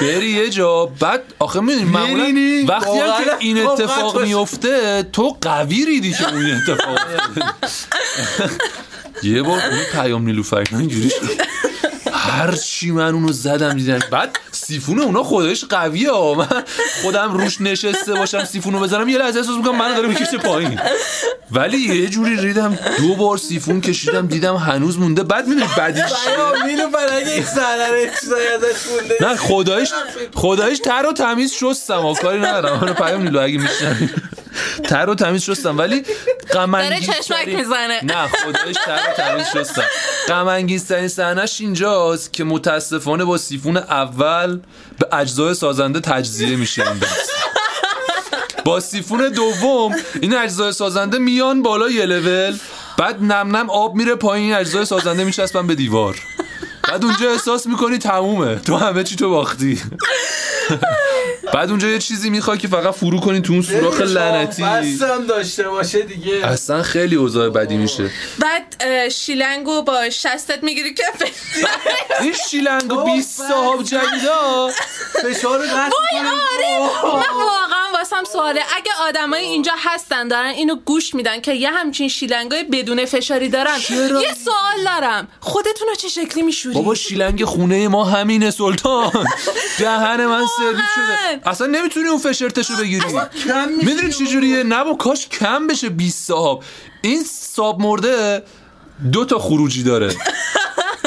[0.01, 2.23] بری یه جا بعد آخه می‌دونی معمولا
[2.67, 4.21] وقتی هم که این اتفاق.
[4.21, 6.99] میفته تو قوی ریدی که اون اتفاق.
[9.23, 11.45] یه بار اون پیام نیلوفر اینا اینجوری شد.
[12.35, 13.99] هر چی من اونو زدم دیدم.
[14.11, 16.33] بعد سیفون اونا خودش قویه ها.
[16.33, 16.63] من
[17.01, 20.79] خودم روش نشسته باشم سیفونو بزنم یه لحظه احساس می‌کنم منو داره می‌کشه پایین.
[21.51, 25.23] ولی یه جوری ریدم دو بار سیفون کشیدم دیدم هنوز مونده.
[25.23, 25.67] بعد می‌دونی
[28.91, 29.15] مونده.
[29.21, 29.89] نه خدایش
[30.35, 32.01] خدایش تر و تمیز شستم.
[32.01, 32.79] ها کاری ندارم.
[32.85, 34.09] من پیام نیلو اگه میشنم
[34.83, 35.77] تر و تمیز شستم.
[35.77, 36.03] ولی
[36.53, 38.03] غم داره انگیزترین- چشمک می‌زنه.
[38.03, 39.83] نه خدایش تر و تمیز شستم.
[40.27, 44.59] غم انگیزترین صحنه‌ش اینجاست که متاسفانه با سیفون اول
[44.99, 47.31] به اجزای سازنده تجزیه میشه این دست
[48.65, 52.57] با سیفون دوم این اجزای سازنده میان بالا یه لول
[52.97, 56.15] بعد نم نم آب میره پایین اجزای سازنده میچسبن به دیوار.
[56.83, 58.55] بعد اونجا احساس می‌کنی تمومه.
[58.55, 59.81] تو همه چی تو باختی.
[61.53, 64.63] بعد اونجا یه چیزی می‌خوای که فقط فرو کنی تو اون سوراخ لعنتی.
[64.63, 66.47] بستم داشته باشه دیگه.
[66.47, 68.09] اصلا خیلی اوضاع بدی میشه.
[68.39, 71.03] بعد شیلنگو با شستت می‌گیری که
[72.21, 74.69] این شیلنگ و بابا، 20 صاحب جدیدا.
[75.23, 76.31] فشار قطع کنه.
[77.03, 77.84] من واقعا.
[78.11, 78.61] واسم سواله.
[78.75, 83.79] اگه آدمای اینجا هستن دارن اینو گوش میدن که یه همچین شیلنگای بدون فشاری دارن.
[83.79, 85.27] چرا؟ یه سوال دارم.
[85.39, 89.11] خودتون رو چه شکلی میشوری بابا شیلنگ خونه ما همینه سلطان.
[89.79, 91.49] دهن من سرویس شده.
[91.49, 93.05] اصلا نمی‌تونی اون فشرتشو بگیری.
[93.83, 96.63] می‌دونی چی جوریه؟ نه با کاش کم بشه 20 صاحب.
[97.01, 98.43] این صاحب مرده
[99.11, 100.15] دو تا خروجی داره.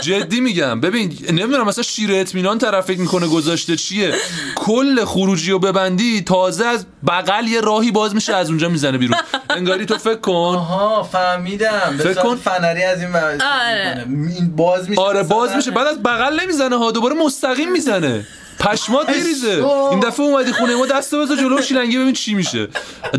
[0.08, 0.80] جدی میگم.
[0.80, 4.14] ببین نمی‌دونم مثلا شیر اطمینان طرف فکر می‌کنه گذاشته چیه.
[4.56, 9.16] کل خروجی رو ببندی تازه از بغل یه راهی باز میشه از اونجا می‌زنه بیرون.
[9.50, 10.32] انگاری تو فکر کن.
[10.32, 11.98] آها فهمیدم.
[11.98, 12.36] فکر کن.
[12.36, 14.04] فنری از این آره.
[14.08, 15.22] این باز میشه آره.
[15.22, 15.70] باز میشه.
[15.70, 18.26] بعد از بغل نمی‌زنه ها دوباره مستقیم می‌زنه.
[18.60, 19.64] پشمات میریزه.
[19.90, 22.68] این دفعه اومدی خونه ما دست بذار جلو شیلنگی ببین چی میشه.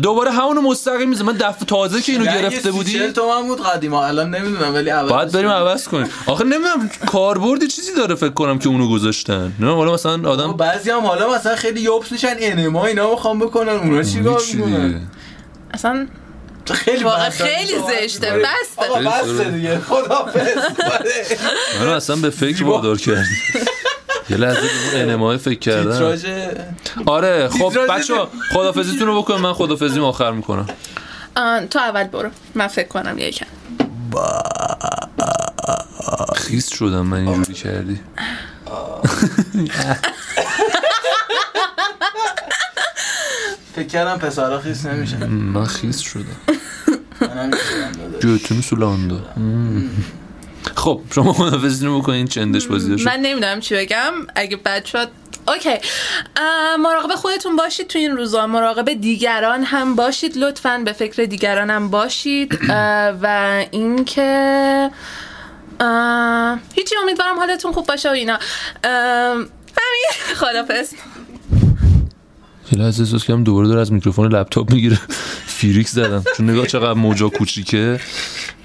[0.02, 2.92] دوباره همونو مستقیم میزه من دفعه تازه که اینو گرفته بودی.
[2.92, 4.06] 40 تومن بود قدیما.
[4.06, 6.10] الان نمی‌دونم ولی عوض باید بریم عوض کنیم.
[6.26, 9.52] آخه نمی‌دونم کاربردی چیزی داره فکر کنم که اونو گذاشتن.
[9.60, 13.72] نه حالا مثلا آدم بعضی هم حالا مثلا خیلی یوبس میشن انما اینا می‌خوان بکنن
[13.72, 15.00] اونا چیکار می‌کنن.
[15.74, 16.06] اصلا
[16.70, 18.42] خیلی واقعا خیلی زشته می‌کنی.
[18.42, 18.90] بسته.
[18.90, 19.78] آقا بسته دیگه.
[19.78, 20.58] خدافظ
[21.80, 23.24] منو اصلا به فکر وادار کردی.
[24.30, 24.60] یه لحظه
[24.94, 26.16] انمای فکر کردم.
[27.06, 28.14] آره خب بچه
[28.52, 30.66] خدافزیتون رو بکنم من خدافزیم آخر می‌کنم.
[31.70, 32.30] تو اول برو.
[32.54, 33.46] من فکر کنم یکم.
[36.36, 38.00] خیس شدم من اینجوری کردی.
[43.74, 45.26] فکر کردم پسرا خیس نمیشن.
[45.26, 46.36] من خیس شدم.
[48.20, 49.20] جوتون سولاندا
[50.80, 54.12] خب شما خدافزیتون رو بکنین چندش بازی داشت من نمی‌دونم چی بگم.
[54.34, 55.08] اگه بد شد
[55.48, 55.74] اوکی.
[56.82, 58.46] مراقب خودتون باشید تو این روزا.
[58.46, 60.36] مراقب دیگران هم باشید.
[60.36, 62.58] لطفا به فکر دیگران هم باشید
[63.22, 64.90] و اینکه
[66.74, 68.38] هیچی امیدوارم حالتون خوب باشه و اینا.
[68.84, 70.92] همین خدافظ
[72.72, 74.98] یه لحظه احساس کردم دوباره داره از میکروفون لپتاپ می‌گیره.
[75.56, 76.24] فیریکس زدم.
[76.36, 78.00] چون نگاه چقدر موجا کوچیکه.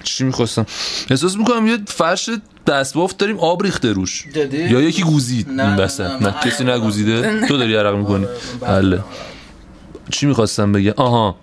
[0.05, 0.65] چی می‌خواستم؟
[1.09, 2.29] احساس می‌کنم یه فرش
[2.67, 4.25] دستبافت داریم آب ریخته روش.
[4.35, 6.01] جدی؟ یا یکی گوزید نه، این نه، وسط.
[6.01, 7.47] نه، نه کسی نگوزیده.
[7.47, 8.25] تو داری عرق می‌کنی.
[8.61, 9.03] آره، بله.
[10.11, 11.35] چی می‌خواستم بگم؟ آها.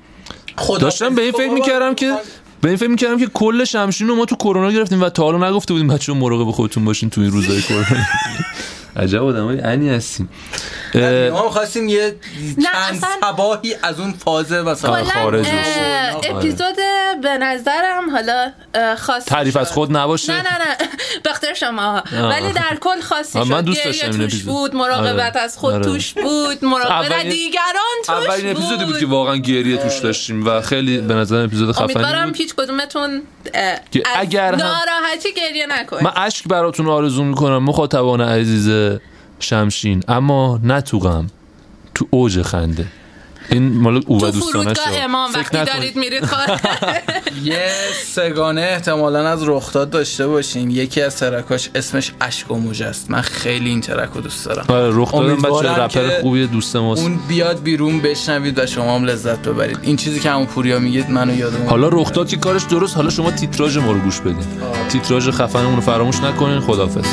[0.80, 2.14] داشتم به این فکر می‌کردم که
[2.60, 5.50] به این فکر می‌کردم که کل شمشین رو ما تو کرونا گرفتیم و تا حالا
[5.50, 7.86] نگفته بودیم بچه مراقب خودتون باشین تو این روزای کرونا.
[8.96, 10.28] عجب آدمای انی هستیم.
[11.32, 12.16] ما خواستیم یه
[12.72, 15.46] چند تباهی از اون فازه مثلا آره، خارج.
[15.48, 16.76] اه، اپیزود
[17.22, 18.52] به نظرم حالا
[18.98, 20.32] خاص تعریف از خود نباشه.
[20.32, 20.76] نه نه نه.
[21.24, 24.54] بخاطر شما ولی در کل خاصی شد من دوست داشتم این توش اپیزود.
[24.54, 25.44] بود مراقبت آره.
[25.44, 25.84] از خود آره.
[25.84, 30.46] توش بود مراقبت اولین- دیگران توش اولین بود اپیزودی بود که واقعا گریه توش داشتیم
[30.46, 32.36] و خیلی به نظر اپیزود خفنی امیدوارم بود.
[32.36, 33.22] هیچ کدومتون
[34.16, 36.02] اگر ناراحتی گریه نکنید.
[36.04, 38.98] من اشک براتون آرزو می‌کنم مخاطبان عزیز
[39.42, 40.02] شمشین.
[40.08, 41.26] اما نه تو غم
[41.94, 42.86] تو اوج خنده.
[43.50, 46.22] این مال او و تو دوستانش فرودگاه امام وقتی دارید میرید
[47.44, 47.68] یه
[48.04, 53.10] سگانه احتمالا از رخداد داشته باشیم یکی از ترکاش اسمش اشک و موج است.
[53.10, 54.64] من خیلی این ترک رو دوست دارم.
[54.68, 57.02] آره رخ دادم بچه رپر خوبی دوست ماست.
[57.02, 59.78] اون بیاد بیرون بشنوید و شما هم لذت ببرید.
[59.82, 63.10] این چیزی که همون پوریا میگید منو یادم حالا رخ داد که کارش درست حالا
[63.10, 64.46] شما تیتراژ ما رو گوش بدین.
[64.88, 66.60] تیتراژ خفنمون رو فراموش نکنین.
[66.60, 67.06] خدافظ